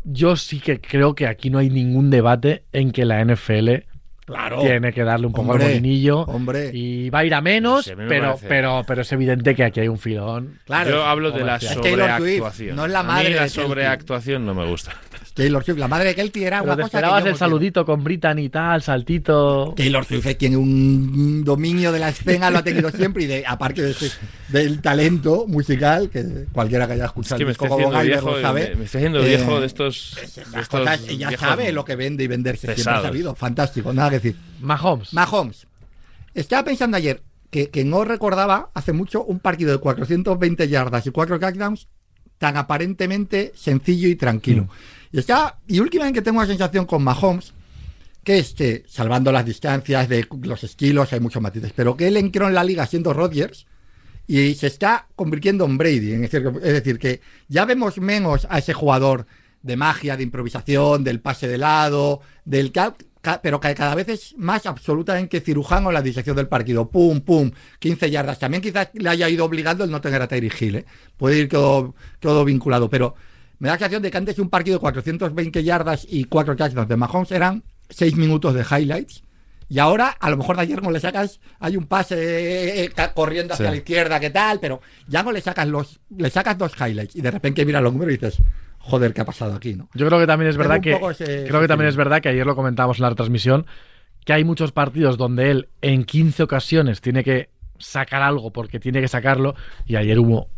[0.04, 3.84] yo sí que creo que aquí no hay ningún debate en que la NFL
[4.26, 4.60] Claro.
[4.62, 6.70] tiene que darle un poco Hombre, al molinillo hombre.
[6.72, 9.98] y va a ir a menos, pero, pero, pero es evidente que aquí hay un
[9.98, 10.60] filón.
[10.64, 10.90] Claro.
[10.90, 12.74] Yo hablo de la sobreactuación.
[12.74, 14.92] no es la A mí madre la sobreactuación no me gusta.
[15.34, 17.36] Taylor Swift, la madre de Kelty era Pero una te cosa que esperabas yo el
[17.36, 19.74] saludito con Brittany y tal, saltito.
[19.76, 23.82] Taylor Swift tiene un dominio de la escena, lo ha tenido siempre, y de, aparte
[23.82, 24.12] de ese-
[24.48, 28.00] del talento musical, que cualquiera que haya Es escuchado que el me disco estoy haciendo
[28.02, 28.68] viejo, lo sabe.
[28.70, 31.84] me, me estoy haciendo Eh, viejo de estos, de estos cosas, ella viejos sabe lo
[31.84, 33.02] que vende y venderse, siempre ha pesados.
[33.06, 33.34] sabido.
[33.34, 34.36] Fantástico, nada que decir.
[34.60, 35.12] Mahomes.
[35.12, 35.66] Mahomes.
[36.34, 41.10] Estaba pensando ayer que, que no recordaba hace mucho un partido de 420 yardas y
[41.10, 41.88] 4 touchdowns
[42.38, 44.68] tan aparentemente sencillo y tranquilo.
[45.14, 47.54] Y, está, y últimamente tengo una sensación con Mahomes
[48.24, 52.48] que este, salvando las distancias de los estilos, hay muchos matices, pero que él entró
[52.48, 53.64] en la liga siendo Rodgers
[54.26, 56.14] y se está convirtiendo en Brady.
[56.14, 59.26] Es decir, que ya vemos menos a ese jugador
[59.62, 62.72] de magia, de improvisación, del pase de lado, del
[63.40, 66.90] pero que cada vez es más absolutamente cirujano la disección del partido.
[66.90, 68.40] Pum, pum, 15 yardas.
[68.40, 70.74] También quizás le haya ido obligando el no tener a Tyreek Hill.
[70.74, 70.84] ¿eh?
[71.16, 73.14] Puede ir todo, todo vinculado, pero
[73.58, 76.56] me da la sensación de que antes de un partido de 420 yardas y 4
[76.56, 79.22] touchdowns de Mahomes eran 6 minutos de highlights.
[79.68, 82.90] Y ahora, a lo mejor de ayer no le sacas, hay un pase eh, eh,
[82.94, 83.70] ca- corriendo hacia Sí.
[83.70, 84.60] la izquierda, ¿qué tal?
[84.60, 87.92] Pero ya no le sacas los, le sacas dos highlights y de repente miras los
[87.92, 88.42] números y dices,
[88.78, 89.74] joder, ¿qué ha pasado aquí?
[89.74, 89.88] ¿no?
[89.94, 92.20] Yo creo que también es Tengo verdad que ese- creo ese que también es verdad
[92.20, 93.66] que ayer lo comentábamos en la retransmisión
[94.26, 97.48] que hay muchos partidos donde él en 15 ocasiones tiene que
[97.78, 99.54] sacar algo porque tiene que sacarlo
[99.86, 100.48] y ayer hubo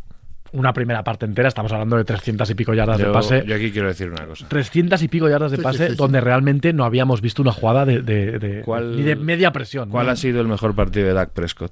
[0.57, 3.43] una primera parte entera, estamos hablando de 300 y pico yardas de pase.
[3.45, 4.47] yo aquí quiero decir una cosa.
[4.47, 5.97] 300 y pico yardas de pase sí, sí.
[5.97, 9.89] donde realmente no habíamos visto una jugada de, de- de- ¿Cuál- ni de media presión.
[9.89, 10.11] ¿Cuál ¿no?
[10.11, 11.71] ha sido el mejor partido de Dak Prescott?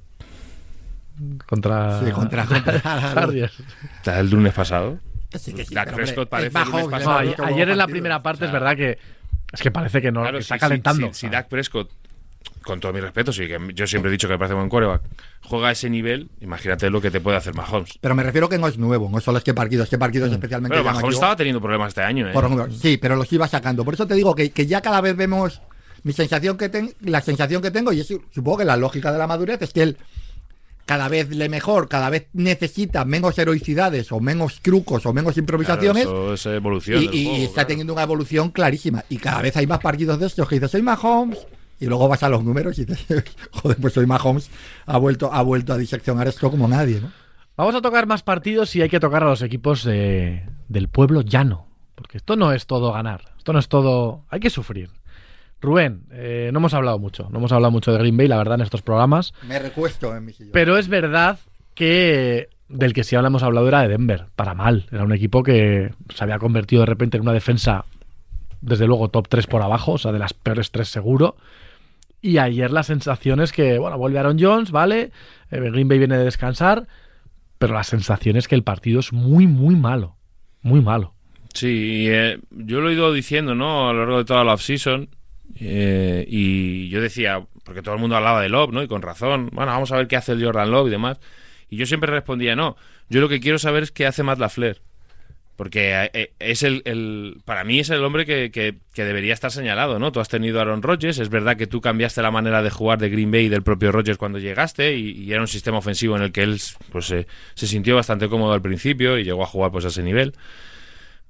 [1.46, 3.54] Contra, Sí, contra- contra- Chargers.
[3.98, 5.00] ¿Está ¿El lunes pasado?
[5.34, 7.20] Sí, que Prescott parece el lunes No, pasado.
[7.46, 8.98] ayer, en la primera parte O es verdad que
[9.52, 11.08] es que parece que no Claro, que si, está si- calentando.
[11.14, 11.90] si- si Dak Prescott,
[12.64, 15.02] con todo mi respeto, sí, que yo siempre he dicho que me parece buen quarterback,
[15.44, 17.98] juega a ese nivel, imagínate lo que te puede hacer Mahomes.
[18.02, 20.76] Pero me refiero que no es nuevo, no solo es que partidos, que partidos especialmente
[20.78, 20.84] Pero.
[20.92, 22.34] Mahomes estaba teniendo problemas este año, ¿eh?
[22.34, 22.72] Por.
[22.74, 23.86] Sí, pero los iba sacando.
[23.86, 25.62] Por eso te digo que, que ya cada vez vemos
[26.04, 29.18] mi sensación que ten- la sensación que tengo, y es, supongo que la lógica de
[29.20, 29.98] la madurez es que él
[30.88, 35.42] cada vez le mejor, cada vez necesita menos heroicidades o menos trucos o menos Claro,
[35.42, 36.04] improvisaciones.
[36.04, 37.02] eso es evolución.
[37.02, 37.68] y del y juego, está claro.
[37.70, 39.04] teniendo una evolución clarísima.
[39.10, 41.40] Y cada vez hay más partidos de estos que dices, soy Mahomes.
[41.86, 44.50] Y luego vas a los números y dices, joder, pues soy Mahomes.
[44.88, 47.12] Ha vuelto, ha vuelto a diseccionar esto como nadie, ¿no?
[47.56, 51.22] Vamos a tocar más partidos y hay que tocar a los equipos de- del pueblo
[51.22, 51.68] llano.
[51.94, 53.22] Porque esto no es todo ganar.
[53.38, 54.24] Esto no es todo.
[54.30, 54.90] Hay que sufrir.
[55.62, 57.30] Rubén, eh, no hemos hablado mucho.
[57.32, 59.34] No hemos hablado mucho de Green Bay, la verdad, en estos programas.
[59.48, 60.52] Me recuesto en mi sillón.
[60.54, 61.38] Pero es verdad
[61.76, 64.88] que del que sí hablamos hablado era de Denver, para mal.
[64.92, 67.86] Era un equipo que se había convertido de repente en una defensa,
[68.62, 71.36] desde luego, top 3 por abajo, o sea, de las peores 3 seguro.
[72.22, 75.12] Y ayer la sensación es que, bueno, vuelve Aaron Jones, ¿vale?
[75.52, 76.88] Eh, Green Bay viene de descansar,
[77.60, 80.16] pero la sensación es que el partido es muy, muy malo.
[80.62, 81.14] Muy malo.
[81.54, 83.90] Sí, eh, yo lo he ido diciendo, ¿no?
[83.90, 85.10] A lo largo de toda la off-season.
[85.58, 88.84] eh, y yo decía, porque todo el mundo hablaba de Love, ¿no?
[88.84, 89.50] Y con razón.
[89.54, 91.20] Bueno, vamos a ver qué hace el Jordan Love y demás.
[91.70, 92.76] Y yo siempre respondía, no.
[93.10, 94.82] Yo lo que quiero saber es qué hace Matt LaFleur.
[95.56, 100.00] Porque eh, es el, el- para mí es el hombre que, que- debería estar señalado,
[100.00, 100.12] ¿no?
[100.12, 103.00] Tú has tenido a Aaron Rodgers, es verdad que tú cambiaste la manera de jugar
[103.00, 106.18] de Green Bay y del propio Rodgers cuando llegaste y, y era un sistema ofensivo
[106.18, 106.60] en el que él
[106.92, 110.04] pues, eh, se sintió bastante cómodo al principio y llegó a jugar pues a ese
[110.04, 110.34] nivel.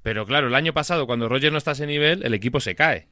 [0.02, 2.74] Pero claro, el año pasado cuando Rodgers no está a ese nivel, el equipo se
[2.74, 3.06] cae.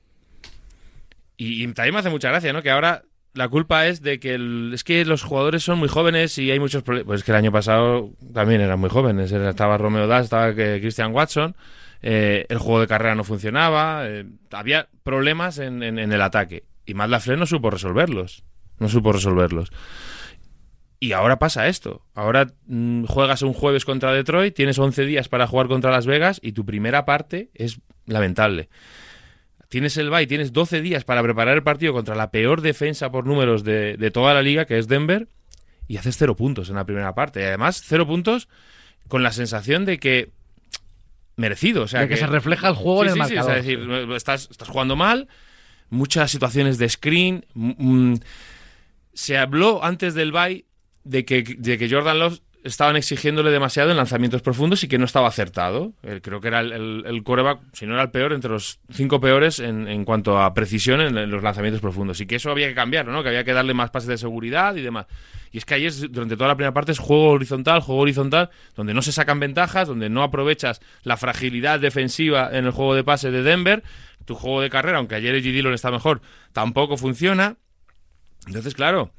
[1.37, 2.63] Y, y también me hace mucha gracia, ¿no?
[2.63, 3.03] Que ahora
[3.35, 6.59] la culpa es de que el- es que los jugadores son muy jóvenes y hay
[6.61, 7.07] muchos problemas.
[7.07, 9.31] Pues es que el año pasado también eran muy jóvenes.
[9.33, 11.57] Estaba Romeo Das, estaba que Christian Watson.
[12.07, 14.03] eh, el juego de carrera no funcionaba.
[14.07, 16.65] eh, había problemas en, en- en el ataque.
[16.85, 18.45] Y Matt LaFleur no supo resolverlos.
[18.79, 19.71] No supo resolverlos.
[21.01, 22.03] Y ahora pasa esto.
[22.15, 26.41] Ahora mm, juegas un jueves contra Detroit, tienes 11 días para jugar contra Las Vegas
[26.43, 28.69] y tu primera parte es lamentable.
[29.75, 33.27] Tienes el bye, tienes 12 días para preparar el partido contra la peor defensa por
[33.27, 35.27] números de, de toda la liga, que es Denver,
[35.89, 37.41] y haces cero puntos en la primera parte.
[37.41, 38.49] Y además, cero puntos
[39.09, 40.31] con la sensación de que
[41.35, 41.83] merecido.
[41.83, 43.81] O sea, De que se refleja el juego en el sí, sí, sí, es decir,
[44.15, 45.27] estás, estás jugando mal,
[45.91, 47.45] muchas situaciones de screen.
[47.55, 47.73] mm,
[48.13, 48.21] mm,
[49.13, 50.67] se habló antes del bye
[51.03, 55.05] de que, de que Jordan Love estaban exigiéndole demasiado en lanzamientos profundos y que no
[55.05, 55.93] estaba acertado.
[56.03, 59.21] Eh, creo que era el, el, coreback, si no era el peor, entre los cinco
[59.21, 62.21] peores en, en cuanto a precisión en, los lanzamientos profundos.
[62.23, 63.23] Y que eso había que cambiarlo, ¿no?
[63.23, 65.07] Que había que darle más pases de seguridad y demás.
[65.53, 68.95] Y es que ayer, durante toda la primera parte, es juego horizontal, juego horizontal, donde
[68.95, 73.31] no se sacan ventajas, donde no aprovechas la fragilidad defensiva en el juego de pase
[73.31, 73.85] de Denver.
[74.25, 76.23] Tu juego de carrera, aunque ayer el Dillon está mejor,
[76.55, 77.57] tampoco funciona.
[78.47, 79.13] Entonces, claro,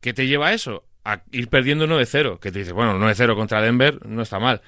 [0.00, 0.84] ¿qué te lleva a eso?
[1.04, 4.62] A ir perdiendo 9-0, que te dices, bueno, 9-0 contra Denver no está mal.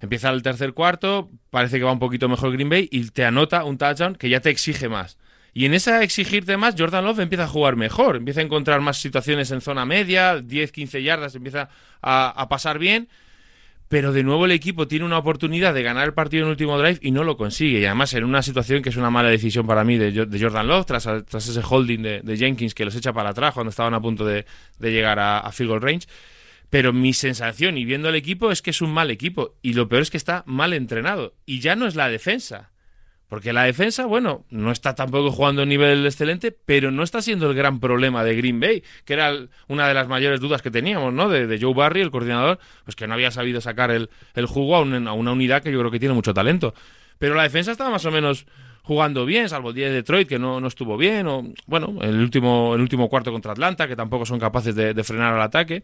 [0.00, 3.64] Empieza el tercer cuarto, parece que va un poquito mejor Green Bay y te anota
[3.64, 5.18] un touchdown que ya te exige más.
[5.54, 9.00] Y en esa exigirte más, Jordan Love empieza a jugar mejor, empieza a encontrar más
[9.00, 11.68] situaciones en zona media, 10-15 yardas, empieza
[12.00, 13.08] a pasar bien
[13.88, 16.98] pero de nuevo el equipo tiene una oportunidad de ganar el partido en último drive
[17.00, 17.80] y no lo consigue.
[17.80, 20.86] Y además en una situación que es una mala decisión para mí de, Jordan Love,
[20.86, 24.26] tras, tras ese holding de, Jenkins que los echa para atrás cuando estaban a punto
[24.26, 24.44] de,
[24.78, 26.06] llegar a, a, field goal range.
[26.68, 29.56] Pero mi sensación y viendo el equipo es que es un mal equipo.
[29.62, 31.34] Y lo peor es que está mal entrenado.
[31.46, 32.70] Y ya no es la defensa.
[33.28, 37.20] Porque la defensa, bueno, no está tampoco jugando a un nivel excelente, pero no está
[37.20, 39.34] siendo el gran problema de Green Bay, que era
[39.68, 41.28] una de las mayores dudas que teníamos, ¿no?
[41.28, 44.08] De, Joe Barry, el coordinador, pues que no había sabido sacar el,
[44.46, 46.72] jugo a, una unidad que yo creo que tiene mucho talento.
[47.18, 48.46] Pero la defensa estaba más o menos
[48.82, 52.74] jugando bien, salvo el día de Detroit, que no, estuvo bien, o bueno, el último,
[52.74, 55.82] el último cuarto contra Atlanta, que tampoco son capaces de, frenar al ataque.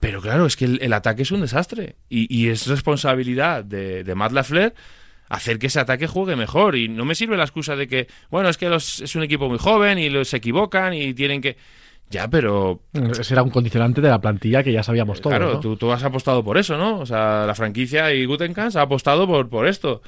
[0.00, 1.94] Pero claro, es que el, ataque es un desastre.
[2.08, 4.74] Y, es responsabilidad de, de Matt LaFleur
[5.30, 6.76] hacer que ese ataque juegue mejor.
[6.76, 9.48] Y no me sirve la excusa de que, bueno, es que los, es un equipo
[9.48, 11.56] muy joven y los se equivocan y tienen que...
[12.10, 12.82] Ya, pero...
[12.92, 15.30] Ese era un condicionante de la plantilla que ya sabíamos todo.
[15.30, 16.98] Claro, tú, tú, has apostado por eso, ¿no?
[16.98, 20.02] O sea, la franquicia y Gutenkans ha apostado por, por esto.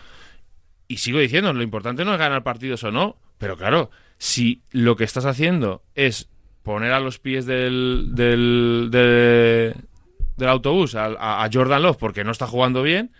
[0.88, 4.96] Y sigo diciendo, lo importante no es ganar partidos o no, pero claro, si lo
[4.96, 6.28] que estás haciendo es
[6.64, 12.48] poner a los pies del, del, del autobús a, a Jordan Love porque no está
[12.48, 13.12] jugando bien,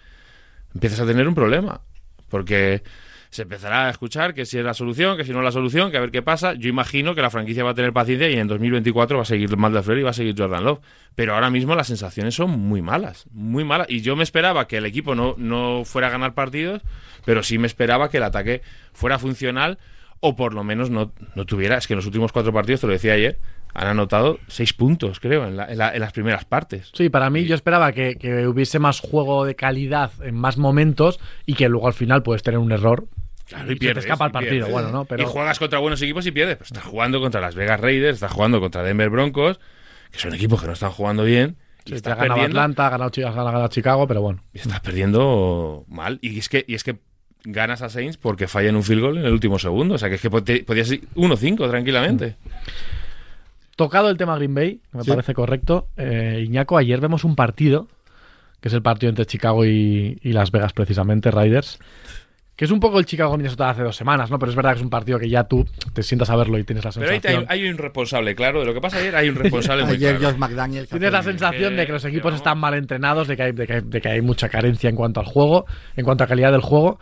[0.75, 1.83] empiezas a tener un problema.
[2.33, 2.83] Porque
[3.29, 5.91] se empezará a escuchar que si es la solución, que si no es la solución,
[5.91, 6.55] que a ver qué pasa.
[6.55, 9.57] Yo imagino que la franquicia va a tener paciencia y en 2024 va a seguir
[9.57, 10.81] Matt Fleur y va a seguir Jordan Love.
[11.15, 13.87] Pero ahora mismo las sensaciones son muy malas, muy malas.
[13.91, 16.83] Y yo me esperaba que el equipo no, no fuera a ganar partidos,
[17.25, 18.63] pero sí me esperaba que el ataque
[18.93, 19.79] fuera funcional
[20.21, 21.77] o por lo menos no, no tuviera.
[21.77, 23.39] Es que en los últimos cuatro partidos, te lo decía ayer,
[23.75, 26.91] han anotado seis puntos, creo, en, las primeras partes.
[26.93, 28.17] Sí, para mí yo esperaba que,
[28.47, 32.59] hubiese más juego de calidad en más momentos y que luego al final puedes tener
[32.59, 33.07] un error.
[33.47, 35.05] Claro, y, pierdes, te escapa el partido, bueno, ¿no?
[35.05, 35.23] Pero...
[35.23, 36.57] Y juegas contra buenos equipos y pierdes.
[36.57, 39.61] Pues estás jugando contra las Vegas Raiders, estás jugando contra Denver Broncos,
[40.11, 41.57] que son equipos que no están jugando bien.
[41.85, 44.43] y estás ganando Atlanta, ha ganado, Chicago, pero bueno.
[44.53, 46.19] Y estás perdiendo mal.
[46.23, 46.99] Y es que, y es que
[47.45, 49.95] ganas a Saints porque fallan un field goal en el último segundo.
[49.95, 52.37] O sea, que es que podías ir 1-5 tranquilamente.
[53.83, 55.89] Tocado el tema Green Bay, me parece correcto.
[55.97, 57.89] Eh, Iñaco, ayer vemos un partido,
[58.61, 61.81] que es el partido entre Chicago y, Las Vegas, precisamente, Riders.
[62.55, 64.39] Que es un poco el Chicago Minnesota hace dos semanas, ¿no?
[64.39, 66.63] Pero es verdad que es un partido que ya tú te sientas a verlo y
[66.63, 67.21] tienes la sensación.
[67.21, 68.61] Pero hay, un responsable, claro.
[68.61, 70.39] De lo que pasa ayer hay un responsable muy ayer claro.
[70.39, 70.87] McDaniel.
[70.87, 74.09] Tienes la sensación de que los equipos están mal entrenados, de que, hay, de que
[74.09, 75.67] hay mucha carencia en cuanto al juego,
[75.97, 77.01] en cuanto a calidad del juego.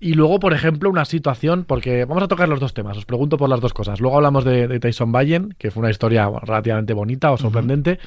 [0.00, 3.36] Y luego, por ejemplo, una situación, porque vamos a tocar los dos temas, os pregunto
[3.36, 4.00] por las dos cosas.
[4.00, 7.98] Luego hablamos de, Tyson Bayen, que fue una historia relativamente bonita o sorprendente,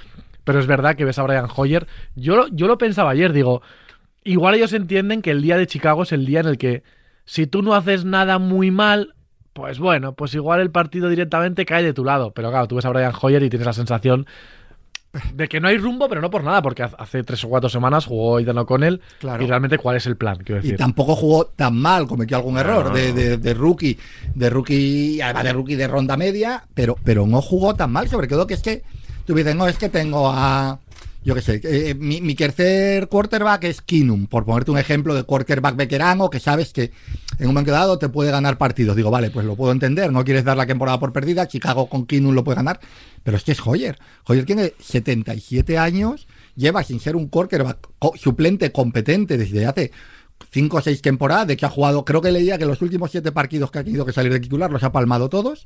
[0.46, 1.88] pero es verdad que ves a Brian Hoyer.
[2.16, 3.62] Yo, yo lo pensaba ayer, digo,
[4.24, 6.84] igual ellos entienden que el día de Chicago es el día en el que
[7.26, 9.16] si tú no haces nada muy mal,
[9.52, 12.32] pues bueno, pues igual el partido directamente cae de tu lado.
[12.32, 14.28] Pero claro, tú ves a Brian Hoyer y tienes la sensación
[15.34, 18.06] de que no hay rumbo, pero no por nada, porque hace tres o cuatro semanas
[18.06, 19.44] jugó Aidan O'Connell claro.
[19.44, 20.76] y realmente cuál es el plan, quiero decir.
[20.76, 23.98] Y tampoco jugó tan mal, cometió algún error de, de, rookie,
[24.34, 28.28] de rookie, además de rookie de ronda media, pero, pero no jugó tan mal, sobre
[28.28, 28.84] todo que es que
[29.26, 30.80] tú dices, no, es que tengo a
[31.24, 35.76] yo qué sé, eh, mi, tercer quarterback es Kinum, por ponerte un ejemplo de quarterback
[35.76, 36.92] veterano que sabes que
[37.42, 38.96] en un momento dado te puede ganar partidos.
[38.96, 42.06] Digo, vale, pues lo puedo entender, no quieres dar la temporada por perdida, Chicago con
[42.06, 42.80] Kinum lo puede ganar,
[43.24, 43.98] pero es que es Hoyer.
[44.28, 49.92] Hoyer tiene 77 años, lleva sin ser un quarterback suplente competente desde hace
[50.52, 53.32] 5 o 6 temporadas, de que ha jugado, creo que leía que los últimos 7
[53.32, 55.66] partidos que ha tenido que salir de titular los ha palmado todos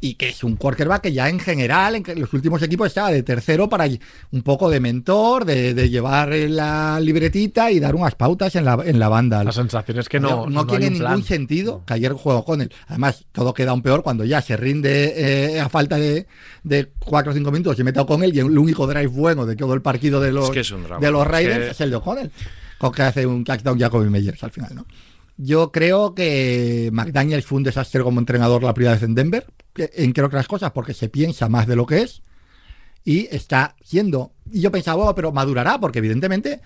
[0.00, 3.22] y que es un quarterback que ya en general en los últimos equipos estaba de
[3.22, 3.86] tercero para
[4.30, 8.98] un poco de mentor, de, llevar la libretita y dar unas pautas en la, en
[8.98, 9.44] la banda.
[9.44, 10.46] La sensación es que no.
[10.46, 12.72] No, tiene ningún sentido que ayer juego con él.
[12.88, 16.26] Además, todo queda aún peor cuando ya se rinde eh, a falta de,
[16.62, 19.56] de 4 o 5 minutos y metido con él y el único drive bueno de
[19.56, 22.30] todo el partido de los, de los Raiders es, el de O'Connell.
[22.78, 24.86] Con que hace un touchdown Jacoby Meyers al final, ¿no?
[25.42, 30.12] Yo creo que McDaniels fue un desastre como entrenador la primera vez en Denver, en
[30.12, 32.22] creo que las cosas, porque se piensa más de lo que es.
[33.04, 34.32] y está siendo.
[34.50, 36.60] Y yo pensaba, oh, pero madurará, porque evidentemente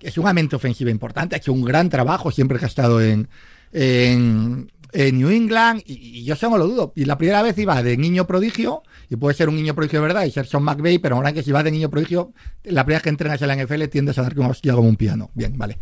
[0.00, 3.28] es una mente ofensiva importante, ha hecho un gran trabajo siempre que ha estado en,
[3.72, 6.92] en, en New England, y, y yo eso no lo dudo.
[6.96, 10.08] Y la primera vez iba de niño prodigio, y puede ser un niño prodigio de
[10.08, 12.32] verdad y ser Sean McVay, pero ahora que si vas de niño prodigio,
[12.64, 14.96] la primera vez que entrenas en la NFL tiendes a dar como hostia como un
[14.96, 15.30] piano.
[15.34, 15.78] Bien, vale.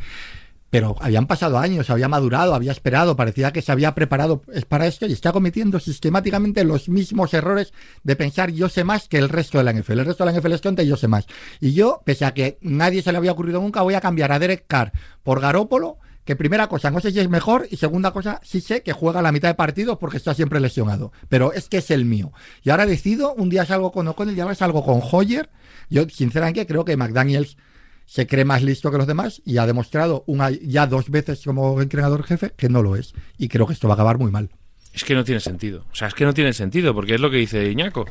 [0.70, 5.06] Pero habían pasado años, había madurado, había esperado, parecía que se había preparado para esto
[5.06, 7.72] y está cometiendo sistemáticamente los mismos errores
[8.04, 9.98] de pensar yo sé más que el resto de la NFL.
[9.98, 11.26] El resto de la NFL es tonta y yo sé más.
[11.60, 14.38] Y yo, pese a que nadie se le había ocurrido nunca, voy a cambiar a
[14.38, 14.92] Derek Carr
[15.24, 18.82] por Garópolo, que primera cosa, no sé si es mejor, y segunda cosa, sí sé
[18.82, 21.12] que juega la mitad de partidos porque está siempre lesionado.
[21.28, 22.32] Pero es que es el mío.
[22.62, 25.50] Y ahora decido, un día salgo con O'Connell y ahora salgo con Hoyer.
[25.88, 27.56] Yo, sinceramente, creo que McDaniels
[28.10, 31.80] se cree más listo que los demás y ha demostrado una, ya dos veces como
[31.80, 33.14] entrenador jefe que no lo es.
[33.38, 34.50] Y creo que esto va a acabar muy mal.
[34.92, 35.84] Es que no tiene sentido.
[35.92, 38.06] O sea, es que no tiene sentido, porque es lo que dice Iñaco.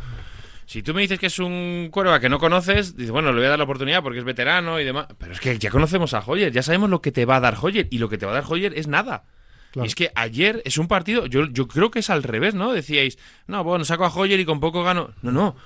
[0.65, 3.47] Si tú me dices que es un cuerva que no conoces, dices, bueno, le voy
[3.47, 5.07] a dar la oportunidad porque es veterano y demás.
[5.17, 7.57] Pero es que ya conocemos a Hoyer, ya sabemos lo que te va a dar
[7.61, 9.25] Hoyer y lo que te va a dar Hoyer es nada.
[9.71, 9.85] Claro.
[9.85, 12.71] Y es que ayer es un partido, yo, yo creo que es al revés, ¿no?
[12.71, 15.13] Decíais, no, bueno, saco a Hoyer y con poco gano.
[15.21, 15.57] No, no.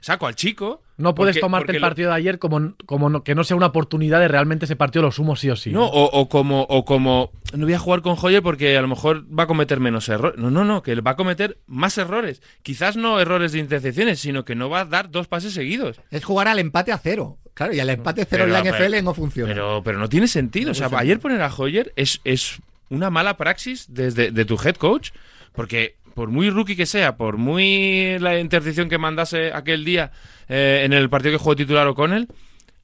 [0.00, 0.82] Saco al chico.
[0.98, 2.14] No puedes porque, tomarte porque el partido lo...
[2.14, 5.12] de ayer como, como no, que no sea una oportunidad de realmente ese partido lo
[5.12, 5.70] sumo sí o sí.
[5.70, 8.88] No, o, o, como, o como no voy a jugar con Hoyer porque a lo
[8.88, 10.38] mejor va a cometer menos errores.
[10.38, 12.42] No, no, no, que va a cometer más errores.
[12.62, 16.00] Quizás no errores de intercepciones, sino que no va a dar dos pases seguidos.
[16.10, 17.38] Es jugar al empate a cero.
[17.54, 19.48] Claro, y al empate cero pero, en la NFL pero, no funciona.
[19.52, 20.66] Pero, pero no tiene sentido.
[20.66, 21.00] No o sea, sentido.
[21.00, 22.58] ayer poner a Hoyer es, es
[22.90, 25.10] una mala praxis desde de tu head coach.
[25.52, 30.10] Porque por muy rookie que sea, por muy la intercepción que mandase aquel día
[30.48, 32.26] eh, en el partido que jugó titular O'Connell,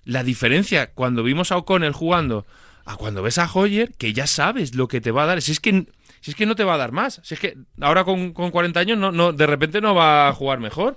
[0.04, 2.46] la diferencia cuando vimos a O'Connell jugando
[2.84, 5.42] a cuando ves a Hoyer, que ya sabes lo que te va a dar.
[5.42, 5.88] Si es que,
[6.20, 7.20] si es que no te va a dar más.
[7.24, 10.32] Si es que ahora con, con 40 años no, no, de repente no va a
[10.32, 10.96] jugar mejor.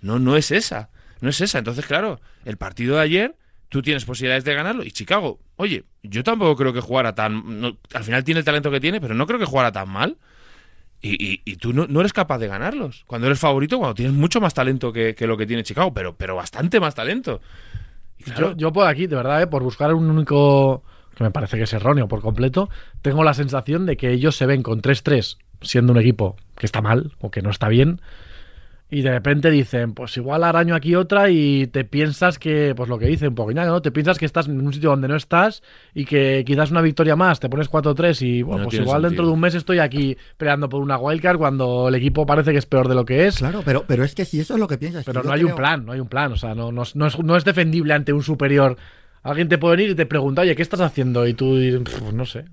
[0.00, 0.88] No, no es esa.
[1.20, 1.58] No es esa.
[1.58, 3.36] Entonces, claro, el partido de ayer,
[3.68, 4.84] tú tienes posibilidades de ganarlo.
[4.84, 7.76] Y Chicago, oye, yo tampoco creo que jugara tan.
[7.92, 10.16] Al final tiene el talento que tiene, pero no creo que jugara tan mal.
[11.04, 13.04] Y, y, y, tú no, no, eres capaz de ganarlos.
[13.06, 16.16] Cuando eres favorito, cuando tienes mucho más talento que, que lo que tiene Chicago, pero,
[16.16, 17.42] pero bastante más talento.
[18.24, 19.46] Claro, yo, yo, por aquí, de verdad, ¿eh?
[19.46, 20.82] por buscar un único,
[21.14, 22.70] que me parece que es erróneo por completo,
[23.02, 26.80] tengo la sensación de que ellos se ven con 3-3 siendo un equipo que está
[26.80, 28.00] mal o que no está bien.
[28.94, 32.96] Y de repente dicen, pues igual araño aquí otra y te piensas que, pues lo
[32.96, 33.82] que dicen un poco, ¿no?
[33.82, 35.64] Te piensas que estás en un sitio donde no estás
[35.94, 39.10] y que quizás una victoria más, te pones 4-3 y bueno, no pues igual sentido.
[39.10, 42.58] dentro de un mes estoy aquí peleando por una wildcard cuando el equipo parece que
[42.58, 43.38] es peor de lo que es.
[43.38, 45.04] Claro, pero, pero es que si eso es lo que piensas.
[45.04, 45.54] Pero no hay creo...
[45.54, 47.94] un plan, no hay un plan, o sea, no, no, no, es, no es defendible
[47.94, 48.76] ante un superior
[49.24, 51.26] Alguien te puede venir y te pregunta, oye, ¿qué estás haciendo?
[51.26, 52.44] Y tú, pues no sé,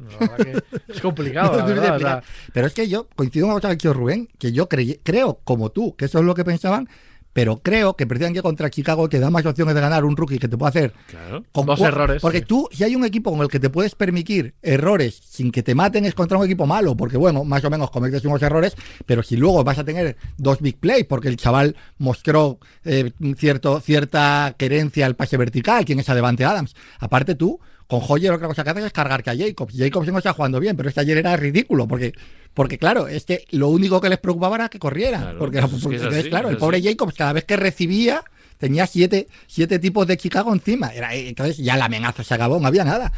[0.88, 1.58] es complicado.
[1.60, 2.24] no, verdad, o sea...
[2.54, 5.98] Pero es que yo coincido con lo que Rubén, que yo cre creo, como tú,
[5.98, 6.88] que eso es lo que pensaban,
[7.34, 10.48] pero creo que precisamente contra Chicago te da más opciones de ganar un rookie que
[10.48, 11.44] te puede hacer claro.
[11.52, 12.22] con dos errores.
[12.22, 12.46] Porque sí.
[12.46, 15.76] tú, si hay un equipo con el que te puedes permitir errores sin que te
[15.76, 18.76] maten, es contra un equipo malo, porque bueno, más o menos cometes unos errores,
[19.06, 23.80] pero si luego vas a tener dos big plays, porque el chaval mostró eh, cierto,
[23.80, 26.76] cierta querencia al pase vertical, quien es a Devante Adams.
[27.00, 27.60] Aparte tú,
[27.92, 29.76] con Hoyer otra cosa que haces es cargarte a Jacobs.
[29.78, 32.14] Jacobs no está jugando bien, pero este ayer era ridículo, porque
[32.54, 35.20] porque claro, es que lo único que les preocupaba era que corriera.
[35.20, 36.82] Claro, porque, porque es así, claro, el pobre.
[36.82, 38.24] Jacobs cada vez que recibía
[38.58, 40.94] tenía siete, siete tipos de Chicago encima.
[40.94, 43.12] Era, entonces ya la amenaza se acabó, no había nada.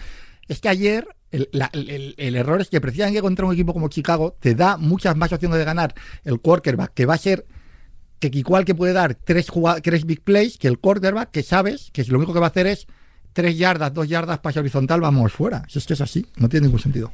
[0.48, 3.90] Es que ayer el, la, el, el, error es que precisamente contra un equipo como
[3.90, 5.94] Chicago te da muchas más opciones de ganar
[6.24, 7.46] el quarterback, que va a ser
[8.18, 9.52] que igual que puede dar tres,
[9.84, 12.66] tres big plays, que el quarterback, que sabes que lo único que va a hacer
[12.66, 12.88] es
[13.34, 15.64] tres yardas, dos yardas, pase horizontal, vamos fuera.
[15.68, 17.12] Si es que es así, no tiene ningún sentido.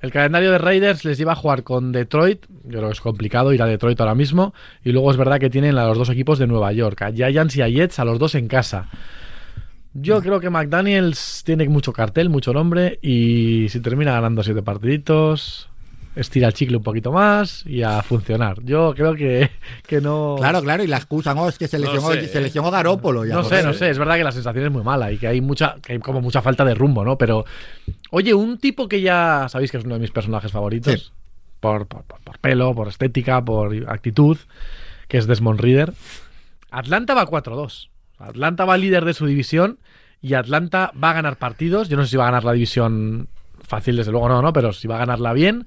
[0.00, 2.44] El calendario de Raiders les lleva a jugar con Detroit.
[2.64, 4.52] Yo creo que es complicado ir a Detroit ahora mismo.
[4.84, 7.56] Y luego es verdad que tienen a los dos equipos de Nueva York, a Giants
[7.56, 8.88] y a Jets, a los dos en casa.
[9.94, 12.98] Yo creo que McDaniels tiene mucho cartel, mucho nombre.
[13.00, 15.70] Y si termina ganando siete partiditos,
[16.16, 18.62] estira el chicle un poquito más y a funcionar.
[18.62, 19.50] Yo creo que,
[19.86, 20.36] que no.
[20.38, 22.28] Claro, claro, y la excusa no es que se lesionó, no sé.
[22.28, 23.24] se lesionó Garópolo.
[23.24, 25.40] no sé, no sé, es verdad que la sensación es muy mala y que hay
[25.40, 27.18] mucha, que hay como mucha falta de rumbo, ¿no?
[27.18, 27.44] Pero,
[28.10, 31.10] oye, un tipo que ya sabéis que es uno de mis personajes favoritos, sí.
[31.60, 34.38] por, por, por, por, pelo, por estética, por actitud,
[35.08, 35.92] que es Desmond Reader.
[36.70, 37.88] Atlanta va 4-2.
[38.18, 39.78] Atlanta va líder de su división
[40.22, 41.88] y Atlanta va a ganar partidos.
[41.88, 43.28] Yo no sé si va a ganar la división
[43.60, 45.66] fácil, desde luego no, no, pero si va a ganarla bien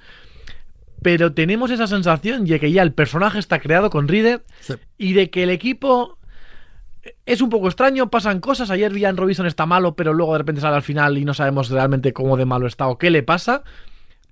[1.02, 4.74] pero tenemos esa sensación de que ya el personaje está creado con Reader sí.
[4.98, 6.18] y de que el equipo
[7.26, 8.70] es un poco extraño, pasan cosas.
[8.70, 11.70] Ayer Villan Robinson está malo, pero luego de repente sale al final y no sabemos
[11.70, 13.64] realmente cómo de malo está o qué le pasa.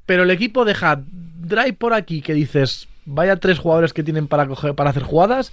[0.05, 4.47] Pero el equipo deja drive por aquí que dices, vaya tres jugadores que tienen para,
[4.47, 5.51] coger, para hacer jugadas.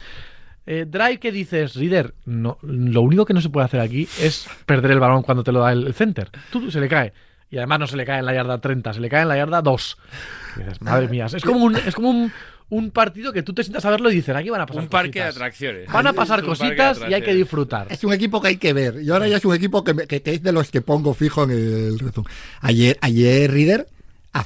[0.66, 4.46] Eh, drive que dices, Reader, no, lo único que no se puede hacer aquí es
[4.66, 6.30] perder el balón cuando te lo da el, el center.
[6.50, 7.12] Tú se le cae.
[7.52, 9.36] Y además no se le cae en la yarda 30, se le cae en la
[9.36, 9.98] yarda 2.
[10.56, 12.32] Y dices, madre mía, es como un, es como un,
[12.70, 14.88] un partido que tú te sientas a verlo y dices, aquí van a pasar Un
[14.88, 15.86] parque de atracciones.
[15.92, 17.36] Van a pasar Es un parque de cositas y hay que atracciones.
[17.36, 17.86] disfrutar.
[17.90, 19.02] Es un equipo que hay que ver.
[19.02, 21.12] Y ahora ya es un equipo que, me- que- que es de los que pongo
[21.14, 22.24] fijo en el rezo.
[22.62, 23.86] Ayer, ayer Reader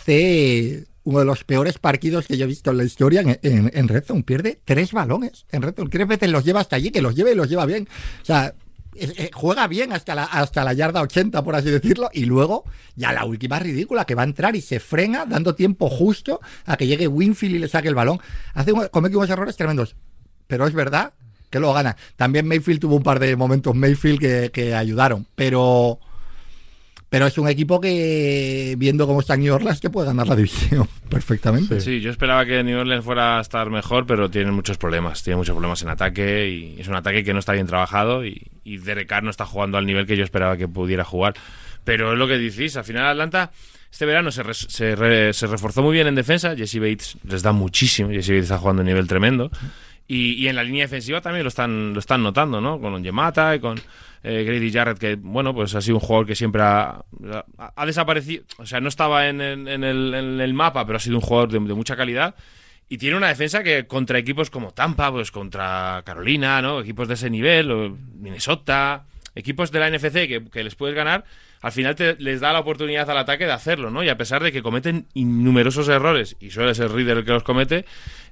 [0.00, 3.70] hace uno de los peores partidos que yo he visto en la historia en, en,
[3.72, 4.24] en Red Zone.
[4.24, 5.90] Pierde tres balones en Red Zone.
[5.90, 7.88] Tres veces los lleva hasta allí, que los lleva y los lleva bien.
[8.22, 8.52] O sea,
[8.98, 13.12] eh, juega bien hasta la, hasta la yarda 80, por así decirlo, y luego ya
[13.12, 16.86] la última ridícula, que va a entrar y se frena, dando tiempo justo a que
[16.86, 18.20] llegue Winfield y le saque el balón.
[18.54, 19.96] Hace comete unos errores tremendos.
[20.46, 21.12] Pero es verdad
[21.50, 21.96] que lo gana.
[22.16, 25.98] También Mayfield tuvo un par de momentos Mayfield que, que ayudaron, pero
[27.16, 30.86] pero es un equipo que viendo cómo está New Orleans que puede ganar la división
[31.08, 31.80] perfectamente.
[31.80, 35.22] Sí, yo esperaba que New Orleans fuera a estar mejor, pero tienen muchos problemas.
[35.22, 38.48] Tienen muchos problemas en ataque y es un ataque que no está bien trabajado y,
[38.64, 41.34] y Derek Carr no está jugando al nivel que yo esperaba que pudiera jugar.
[41.84, 43.50] Pero es lo que decís, al final Atlanta
[43.90, 46.54] este verano se, se, re- se reforzó muy bien en defensa.
[46.54, 48.10] Jesse Bates les da muchísimo.
[48.10, 49.50] Jesse Bates está jugando a un nivel tremendo.
[50.08, 52.78] Y, y en la línea defensiva también lo están, lo están notando, ¿no?
[52.78, 53.80] Con Yemata y con
[54.28, 57.04] eh, Grady Jarrett, que, bueno, pues ha sido un jugador que siempre ha,
[57.86, 58.42] desaparecido.
[58.58, 61.94] O sea, no estaba en, el- mapa, pero ha sido un jugador de, de mucha
[61.94, 62.34] calidad.
[62.88, 66.80] Y tiene una defensa que contra equipos como Tampa, pues contra Carolina, ¿no?
[66.80, 69.04] Equipos de ese nivel, o Minnesota,
[69.36, 71.24] equipos de la NFC que, que les puedes ganar,
[71.66, 74.04] al final te- les da la oportunidad al ataque de hacerlo, ¿no?
[74.04, 77.42] Y a pesar de que cometen innumerosos errores, y suele ser Reader el que los
[77.42, 77.84] comete,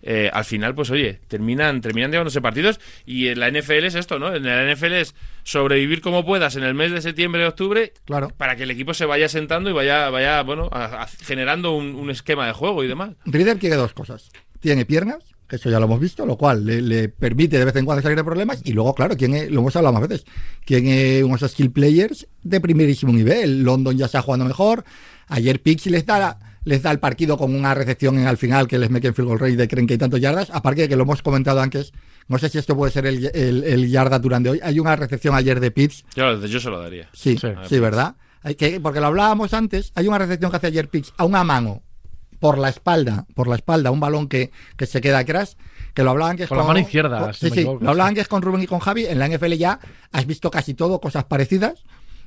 [0.03, 2.79] eh, al final, pues oye, terminan, terminan llevándose partidos.
[3.05, 4.33] Y en la NFL es esto, ¿no?
[4.35, 8.29] En la NFL es sobrevivir como puedas en el mes de septiembre y octubre Claro.
[8.37, 11.97] para que el equipo se vaya sentando y vaya, vaya bueno, a- a- generando un,
[11.97, 13.11] un esquema de juego y demás.
[13.27, 14.31] Reader tiene dos cosas.
[14.61, 17.77] Tiene piernas, que eso ya lo hemos visto, lo cual le, le permite de vez
[17.77, 18.61] en cuando salir de problemas.
[18.65, 20.25] Y luego, claro, tiene, lo hemos hablado más veces,
[20.65, 23.63] tiene unos skill players de primerísimo nivel.
[23.63, 24.85] London ya está jugando mejor.
[25.29, 28.79] Ayer Pixie les da, les da el partido con una recepción en al final que
[28.79, 30.51] les mete en field goal rate de creen que hay tantos yardas.
[30.51, 31.93] Aparte de que lo hemos comentado antes,
[32.29, 34.61] no sé si esto puede ser el, el, el yarda durante hoy.
[34.63, 37.09] Hay una recepción ayer de Pitts Yo, yo se lo daría.
[37.13, 37.49] Sí, Sí.
[37.69, 38.17] sí, ¿verdad?
[38.43, 41.45] Hay que, porque lo hablábamos antes, hay una recepción que hace ayer Pitch a una
[41.45, 41.83] mano
[42.45, 45.57] por la espalda, por la espalda, un balón que, que se queda atrás,
[45.95, 48.21] que lo hablaban que es Con la mano izquierda, si sí, sí, lo hablaban que
[48.21, 49.81] es con Rubén y con Javi, en la NFL ya
[50.13, 51.85] has visto casi todo, cosas parecidas,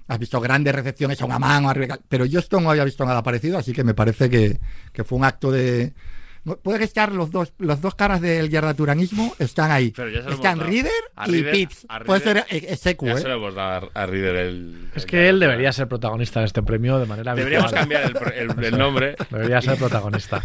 [0.07, 1.72] has visto grandes recepciones a una mano,
[2.09, 4.59] pero yo esto no había visto nada parecido, así que me parece que,
[4.91, 5.93] que fue un acto de...
[6.56, 9.91] Puede que estar los dos, los dos caras del yardaturanismo están ahí.
[9.95, 10.60] Pero ya se lo Están.
[10.60, 10.91] Reader
[11.28, 11.88] y Reader- Pitts.
[12.06, 13.18] Puede ser eh, Secu, Ya ¿eh?
[13.18, 14.89] se lo hemos dado a Reader el.
[14.95, 18.12] Es el- que él debería ser protagonista de este premio de manera Deberíamos habitual.
[18.14, 19.16] cambiar el, el- el nombre.
[19.30, 20.43] Debería ser protagonista.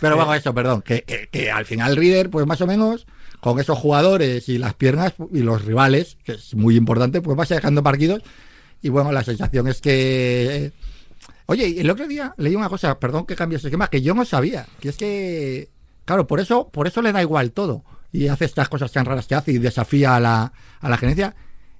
[0.00, 3.06] Pero bueno, eso, perdón, que, que, que al final Reader, pues más o menos,
[3.40, 7.48] con esos jugadores y las piernas y los rivales, que es muy importante, pues vas
[7.50, 8.22] dejando partidos.
[8.82, 10.72] Y bueno, la sensación es que...
[11.46, 14.24] Oye, el otro día leí una cosa, perdón que cambie ese esquema, que yo no
[14.24, 15.70] sabía, que es que,
[16.04, 17.84] claro, por eso, por eso le da igual todo.
[18.12, 21.34] Y hace estas cosas tan raras que hace y desafía a la, a la gerencia,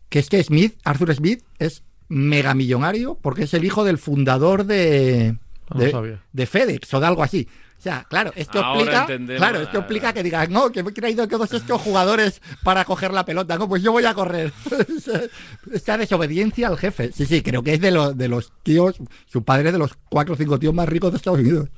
[0.08, 5.38] que es que Smith, Arthur Smith, es megamillonario porque es el hijo del fundador de,
[5.72, 6.22] No de, sabía.
[6.32, 7.48] de FedEx o de algo así.
[7.84, 10.92] O sea, claro, esto Ahora explica, claro, esto explica que digan, no, que me he
[10.94, 14.54] traído todos estos jugadores para coger la pelota, no, pues yo voy a correr.
[15.72, 17.12] Esta desobediencia al jefe.
[17.12, 19.92] Sí, sí, creo que es de, los de los tíos, su padre es de los
[20.08, 21.68] cuatro o cinco tíos más ricos de Estados Unidos.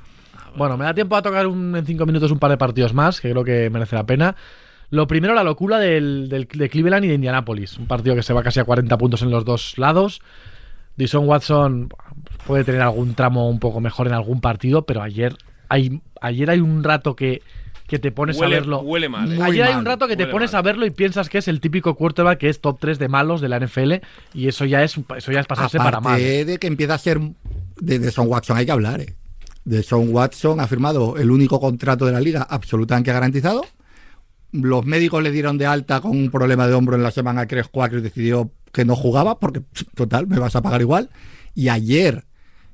[0.57, 3.21] Bueno, me da tiempo a tocar un- en cinco minutos un par de partidos más,
[3.21, 4.37] que creo que merece la pena.
[4.91, 7.79] Lo primero, la locura del, del- de Cleveland y de Indianapolis.
[7.79, 10.21] Un partido que se va casi a 40 puntos en los dos lados.
[10.97, 11.89] Dison Watson
[12.47, 15.37] puede tener algún tramo un poco mejor en algún partido, pero ayer
[15.69, 17.43] hay, ayer hay un rato que,
[17.87, 18.81] que te pones Huele- a verlo.
[18.81, 19.39] huele mal, ¿eh?
[19.43, 20.59] Ayer hay mal, un rato que te pones mal.
[20.61, 23.41] a verlo y piensas que es el típico quarterback que es top 3 de malos
[23.41, 23.95] de la NFL
[24.35, 26.15] y eso ya es, eso ya es pasarse para mal.
[26.15, 27.21] Aparte de que empieza a ser
[27.81, 29.01] de, de Son Watson, hay que hablar.
[29.01, 29.15] ¿eh?
[29.65, 33.65] De Son Watson ha firmado el único contrato de la liga absolutamente garantizado.
[34.53, 37.99] Los médicos le dieron de alta con un problema de hombro en la semana 3-4
[37.99, 39.63] y decidió que no jugaba porque,
[39.95, 41.11] total, me vas a pagar igual.
[41.55, 42.25] Y ayer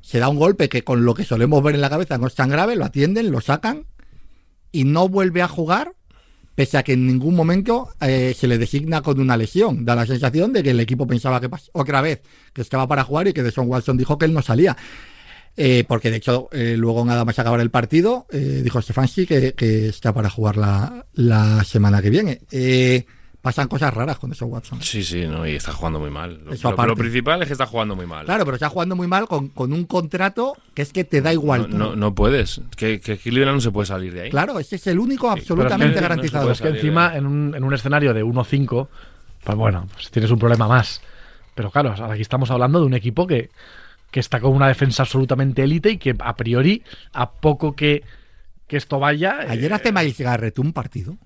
[0.02, 2.34] se da un golpe que con lo que solemos ver en la cabeza no es
[2.34, 3.86] tan grave, lo atienden, lo sacan
[4.70, 5.94] y no vuelve a jugar
[6.54, 9.84] pese a que en ningún momento eh, se le designa con una lesión.
[9.84, 12.20] Da la sensación de que el equipo pensaba que otra vez
[12.52, 14.76] que estaba para jugar y que Deson Watson dijo que él no salía.
[15.56, 19.54] Eh, porque de hecho, eh, luego nada más acabar el partido, eh, dijo Stefanski que,
[19.54, 22.40] que está para jugar la, la semana que viene.
[22.50, 23.06] Eh,
[23.42, 24.80] pasan cosas raras con esos Watson.
[24.80, 26.40] Sí, sí, no, y está jugando muy mal.
[26.44, 26.90] Lo, Eso lo- aparte.
[26.90, 28.24] lo principal es que está jugando muy mal.
[28.24, 31.32] Claro, pero está jugando muy mal con, con un contrato que es que te da
[31.32, 31.68] igual.
[31.68, 32.60] no, no, no puedes.
[32.76, 34.30] Que, que Cleveland no se puede salir de ahí.
[34.30, 36.50] Claro, ese es el único Pero es que- absolutamente no se garantizado.
[36.52, 38.88] Es que encima en un, en un escenario de 1-5,
[39.44, 41.02] pues bueno, pues tienes un problema más.
[41.54, 43.50] Pero claro, aquí estamos hablando de un equipo que,
[44.12, 46.82] que está con una defensa absolutamente élite y que a priori,
[47.12, 48.04] a poco que,
[48.68, 49.38] que esto vaya...
[49.48, 51.16] Ayer eh, hace Miles Garrett un partido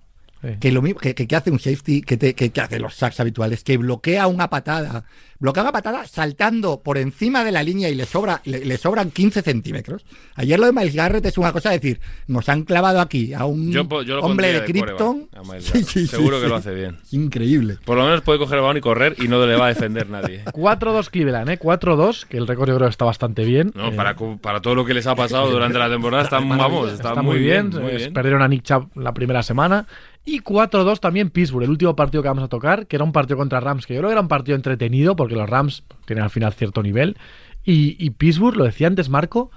[0.42, 2.78] eh, que lo mismo que, que- que hace un safety que, te- que- que hace
[2.78, 5.04] los sacks habituales que bloquea una patada
[5.38, 9.10] bloquea una patada saltando por encima de la línea y le sobra le, le sobran
[9.10, 13.00] 15 centímetros ayer lo de Miles Garrett es una cosa de decir nos han clavado
[13.00, 15.28] aquí a un Yo yo lo hombre de de Krypton
[15.60, 16.48] Sí, sí, sí, Seguro que sí.
[16.50, 16.98] lo hace bien.
[17.12, 19.68] Increíble Por lo menos puede coger el balón y correr y no le va a
[19.68, 20.44] defender nadie.
[20.52, 21.58] 4-2 Cleveland, ¿eh?
[21.58, 23.72] 4-2, que el récord yo creo está bastante bien.
[23.74, 26.92] No, Eh, para, para todo lo que les ha pasado durante la temporada, están, vamos,
[26.92, 27.68] está, está muy bien.
[27.70, 28.12] muy eh, bien.
[28.14, 29.86] Perdieron a Nick Chubb la primera semana.
[30.28, 33.36] Y 4-2 también Pittsburgh, el último partido que vamos a tocar, que era un partido
[33.36, 36.30] contra Rams, que yo creo que era un partido entretenido, porque los Rams tienen al
[36.30, 37.16] final cierto nivel.
[37.64, 39.52] Y, Pittsburgh, lo decía antes Marco,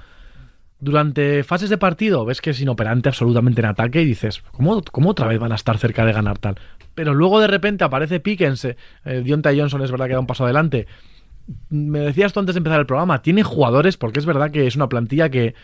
[0.79, 5.09] durante fases de partido ves que es inoperante absolutamente en ataque y dices, ¿cómo, cómo
[5.09, 6.55] otra vez van a estar cerca de ganar tal?
[6.93, 10.27] Pero luego de repente aparece Pickens, eh, eh, Deontay Johnson es verdad que da un
[10.27, 10.85] paso adelante.
[11.69, 14.75] Me decías tú antes de empezar el programa, tiene jugadores, porque es verdad que es
[14.75, 15.55] una plantilla que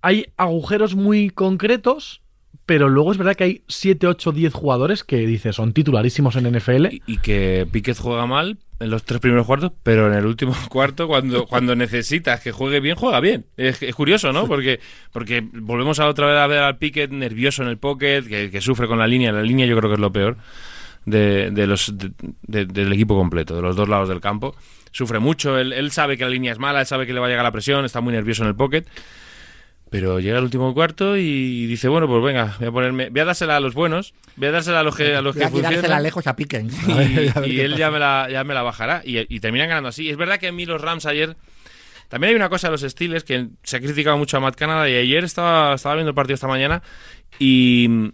[0.00, 2.21] hay agujeros muy concretos,
[2.66, 6.50] pero luego es verdad que hay 7, 8, 10 jugadores que dices son titularísimos en
[6.56, 6.86] NFL.
[6.92, 10.54] Y, y que Piquet juega mal en los tres primeros cuartos, pero en el último
[10.68, 13.46] cuarto, cuando, cuando necesitas que juegue bien, juega bien.
[13.56, 14.46] Es, es curioso, ¿no?
[14.46, 14.80] Porque,
[15.12, 18.60] porque volvemos a otra vez a ver al Piquet nervioso en el pocket, que, que
[18.60, 19.32] sufre con la línea.
[19.32, 20.36] La línea yo creo que es lo peor
[21.04, 24.54] de, de los, de- de- del equipo completo, de los dos lados del campo.
[24.90, 27.26] Sufre mucho, él, él sabe que la línea es mala, él sabe que le va
[27.26, 28.84] a llegar la presión, está muy nervioso en el pocket.
[29.92, 33.24] Pero llega el último cuarto y dice, bueno, pues venga, voy a ponerme, voy a
[33.26, 35.50] dársela a los buenos, voy a dársela a los que, a los voy que a
[35.50, 37.78] funcionan lejos a Pickens y, A ver- a ver y qué él pasa.
[37.80, 39.02] ya me, la, ya me la bajará.
[39.04, 40.08] Y, y terminan ganando así.
[40.10, 41.36] Es verdad que a mí los Rams ayer.
[42.08, 44.88] También hay una cosa de los Steelers que se ha criticado mucho a Matt Canada.
[44.88, 46.82] Y ayer estaba, estaba viendo el partido esta mañana
[47.38, 48.08] y mm,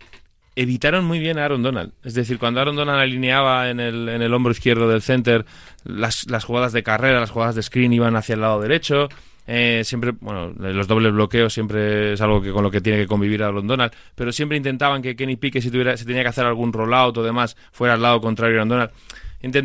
[0.56, 1.92] evitaron muy bien a Aaron Donald.
[2.04, 5.46] Es decir, cuando Aaron Donald alineaba en el, en el hombro izquierdo del center,
[5.84, 9.08] las, las jugadas de carrera, las jugadas de screen iban hacia el lado derecho.
[9.50, 13.06] Eh, siempre, bueno, los dobles bloqueos siempre es algo que con lo que tiene que
[13.06, 16.44] convivir Aaron Donald, pero siempre intentaban que Kenny Pickett, si, tuviera, si tenía que hacer
[16.44, 18.90] algún rollout o demás, fuera al lado contrario a Aaron Donald.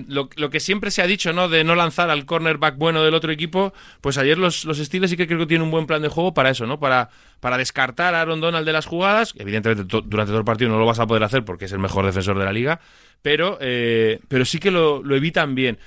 [0.08, 1.50] Lo, que siempre se ha dicho, ¿no?
[1.50, 5.18] De no lanzar al cornerback bueno del otro equipo, pues ayer los, los Steelers sí
[5.18, 6.80] que creo que tienen un buen plan de juego para eso, ¿no?
[6.80, 7.10] Para,
[7.42, 9.34] para descartar a Aaron Donald de las jugadas.
[9.38, 12.06] Evidentemente, durante todo el partido no lo vas a poder hacer porque es el mejor
[12.06, 12.80] defensor de la liga,
[13.22, 15.78] pero, eh, pero sí que lo, lo evitan bien.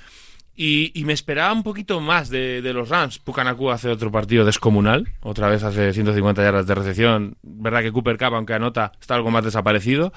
[0.59, 3.19] Y, me esperaba un poquito más de, los Rams.
[3.19, 5.07] Pucanacu hace otro partido descomunal.
[5.21, 7.37] Otra vez hace 150 yardas de recepción.
[7.43, 10.11] Verdad que Cooper Cup, aunque anota, está algo más desaparecido.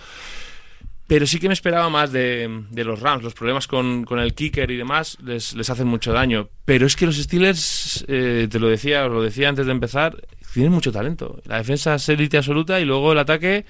[1.06, 3.22] Pero sí que me esperaba más de, de los Rams.
[3.22, 6.48] Los problemas con, con el kicker y demás les, les hacen mucho daño.
[6.64, 10.16] Pero es que los Steelers, eh, te lo decía, os lo decía antes de empezar,
[10.54, 11.38] tienen mucho talento.
[11.44, 13.66] La defensa es élite absoluta y luego el ataque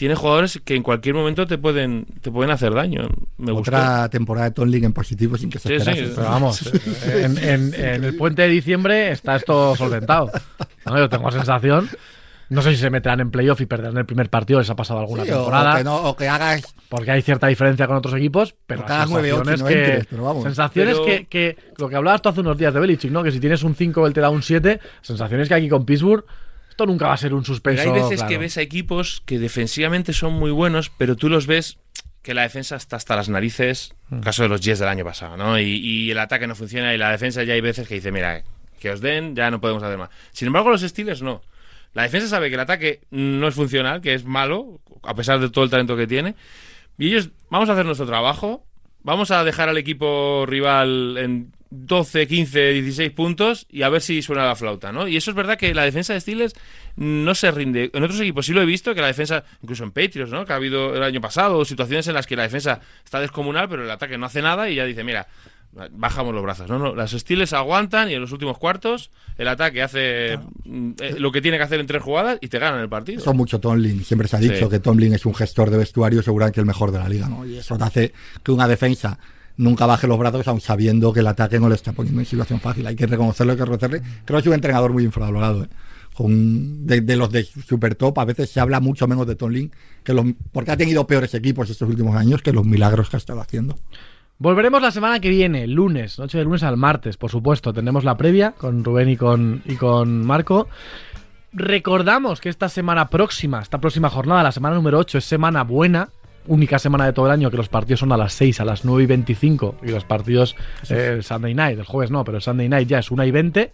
[0.00, 3.06] tiene jugadores que en cualquier momento te pueden, te pueden hacer daño.
[3.36, 3.70] Me gustó.
[3.70, 6.12] otra temporada de Tomlin en positivo sin que se Sí, esperase sí.
[6.16, 6.72] Pero vamos,
[7.04, 10.30] en, en- en el puente de diciembre está esto solventado.
[10.86, 10.96] ¿no?
[10.98, 11.90] Yo tengo la sensación.
[12.48, 15.00] No sé si se meterán en playoff y perderán el primer partido, les ha pasado
[15.00, 15.74] alguna Sí, temporada.
[15.74, 18.88] o, que no, o que hagas Porque hay cierta diferencia con otros equipos, pero ocho,
[19.06, 20.42] sensaciones no que, entres, pero vamos.
[20.44, 23.22] sensaciones Pero- que, que lo que hablabas tú hace unos días de Belichick, ¿no?
[23.22, 26.24] Que si tienes un 5 él te da un 7, sensaciones que aquí con Pittsburgh
[26.70, 27.82] esto nunca va a ser un suspenso.
[27.82, 28.28] Pero hay veces claro.
[28.30, 31.78] que ves a equipos que defensivamente son muy buenos, pero tú los ves
[32.22, 34.20] que la defensa está hasta las narices, Mm.
[34.20, 35.58] caso de los Jets del año pasado, ¿no?
[35.58, 38.42] Y, y el ataque no funciona y la defensa ya hay veces que dice, mira,
[38.78, 40.10] que os den, ya no podemos hacer más.
[40.32, 41.42] Sin embargo, los Steelers no.
[41.92, 45.50] La defensa sabe que el ataque no es funcional, que es malo, a pesar de
[45.50, 46.34] todo el talento que tiene.
[46.98, 48.64] Y ellos, vamos a hacer nuestro trabajo,
[49.02, 54.22] vamos a dejar al equipo rival en 12, 15, 16 puntos y a ver si
[54.22, 55.06] suena la flauta, ¿no?
[55.06, 56.54] Y eso es verdad que la defensa de Steelers
[56.96, 57.90] no se rinde.
[57.94, 60.44] En otros equipos sí lo he visto, que la defensa, incluso en Patriots, ¿no?
[60.44, 63.84] Que ha habido el año pasado situaciones en las que la defensa está descomunal, pero
[63.84, 65.28] el ataque no hace nada y ya dice, mira,
[65.92, 66.68] bajamos los brazos.
[66.68, 70.38] No, no, las Steelers aguantan y en los últimos cuartos el ataque hace eh,
[71.18, 73.20] lo que tiene que hacer en tres jugadas y te ganan el partido.
[73.20, 74.04] Son mucho Tomlin.
[74.04, 74.68] Siempre se ha dicho Sí.
[74.70, 77.28] que Tomlin es un gestor de vestuario seguramente el mejor de la liga.
[77.28, 77.46] ¿no?
[77.46, 78.12] Y eso te hace
[78.42, 79.16] que una defensa
[79.60, 82.60] nunca baje los brazos, aun sabiendo que el ataque no le está poniendo en situación
[82.60, 82.86] fácil.
[82.86, 84.02] Hay que reconocerlo, hay que reconocerle.
[84.24, 85.64] Creo que es un entrenador muy infravalorado.
[85.64, 85.68] ¿eh?
[86.14, 89.70] Con, de, los de super top, a veces se habla mucho menos de Tomlin,
[90.52, 93.78] porque ha tenido peores equipos estos últimos años que los milagros que ha estado haciendo.
[94.38, 97.72] Volveremos la semana que viene, lunes, noche de lunes al martes, por supuesto.
[97.72, 100.68] Tendremos la previa con Rubén y con, y con Marco.
[101.52, 106.08] Recordamos que esta semana próxima, esta próxima jornada, la semana número 8, es semana buena,
[106.46, 108.84] única semana de todo el año que los partidos son a las 6, a las
[108.84, 110.56] 9 y 25 y los partidos
[110.88, 113.30] eh, el Sunday Night, el jueves no, pero el Sunday Night ya es 1 y
[113.30, 113.72] 20.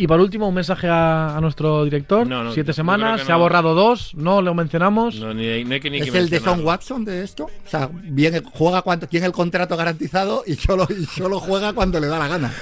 [0.00, 2.24] Y por último, un mensaje a, a nuestro director.
[2.24, 3.40] No, no, Siete semanas, que se ha no.
[3.40, 5.16] borrado dos, no lo mencionamos.
[5.16, 6.38] No, ni, no que ni que ¿Es el de.
[6.38, 7.46] Son Watson de esto?
[7.46, 11.98] O sea, bien, juega cuando tiene el contrato garantizado y solo, y solo juega cuando
[11.98, 12.52] le da la gana.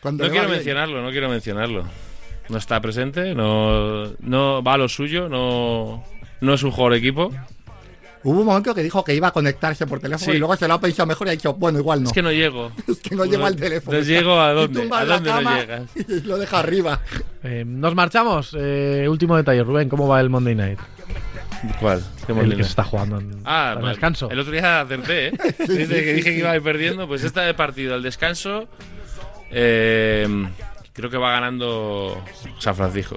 [0.00, 0.56] Cuando No quiero bien.
[0.56, 1.84] mencionarlo, no quiero mencionarlo.
[2.48, 6.02] No está presente, no, no va a lo suyo, no,
[6.40, 7.30] no es un jugador de equipo.
[8.24, 10.36] Hubo un momento que dijo que iba a conectarse por teléfono Sí.
[10.36, 12.08] y luego se lo ha pensado mejor y ha dicho, bueno, igual no.
[12.08, 12.70] Es que no llego.
[12.88, 13.98] Es que no llego al teléfono.
[13.98, 14.88] No llego a dónde.
[14.92, 15.82] ¿A dónde no cama llegas?
[16.08, 17.00] Y lo deja arriba.
[17.42, 18.56] Eh, nos marchamos.
[18.58, 20.78] Eh, último detalle, Rubén, ¿cómo va el Monday Night?
[21.80, 22.02] ¿Cuál?
[22.26, 22.56] ¿Qué El molino?
[22.56, 24.28] que se está jugando en, Ah, en descanso.
[24.30, 25.32] El otro día acerté, ¿eh?
[25.58, 27.06] Dice que dije que iba a ir perdiendo.
[27.06, 28.66] Pues este de partido, el descanso,
[29.50, 30.26] eh,
[30.92, 32.22] creo que va ganando
[32.58, 33.14] San Francisco.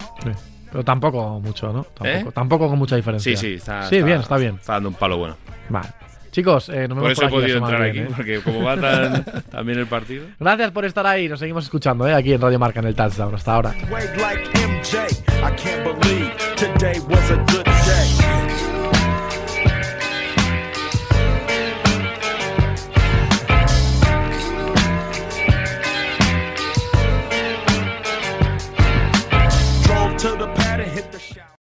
[0.76, 1.86] Pero tampoco mucho, ¿no?
[1.86, 2.32] Tampoco, ¿Eh?
[2.34, 3.32] tampoco con mucha diferencia.
[3.38, 4.55] Sí, sí, está, Sí, bien, está bien.
[4.55, 5.38] Está dando un palo bueno.
[5.69, 5.88] Vale.
[6.32, 8.13] Chicos, eh, nos Por vemos eso he por aquí la podido semana entrar aquí, ¿eh?
[8.13, 10.26] porque como va tan, bien el partido.
[10.38, 11.30] Gracias por estar ahí.
[11.30, 12.13] Nos seguimos escuchando ¿eh?
[12.13, 13.36] aquí en Radio Marca en el Touchdown.
[13.36, 13.73] Hasta ahora.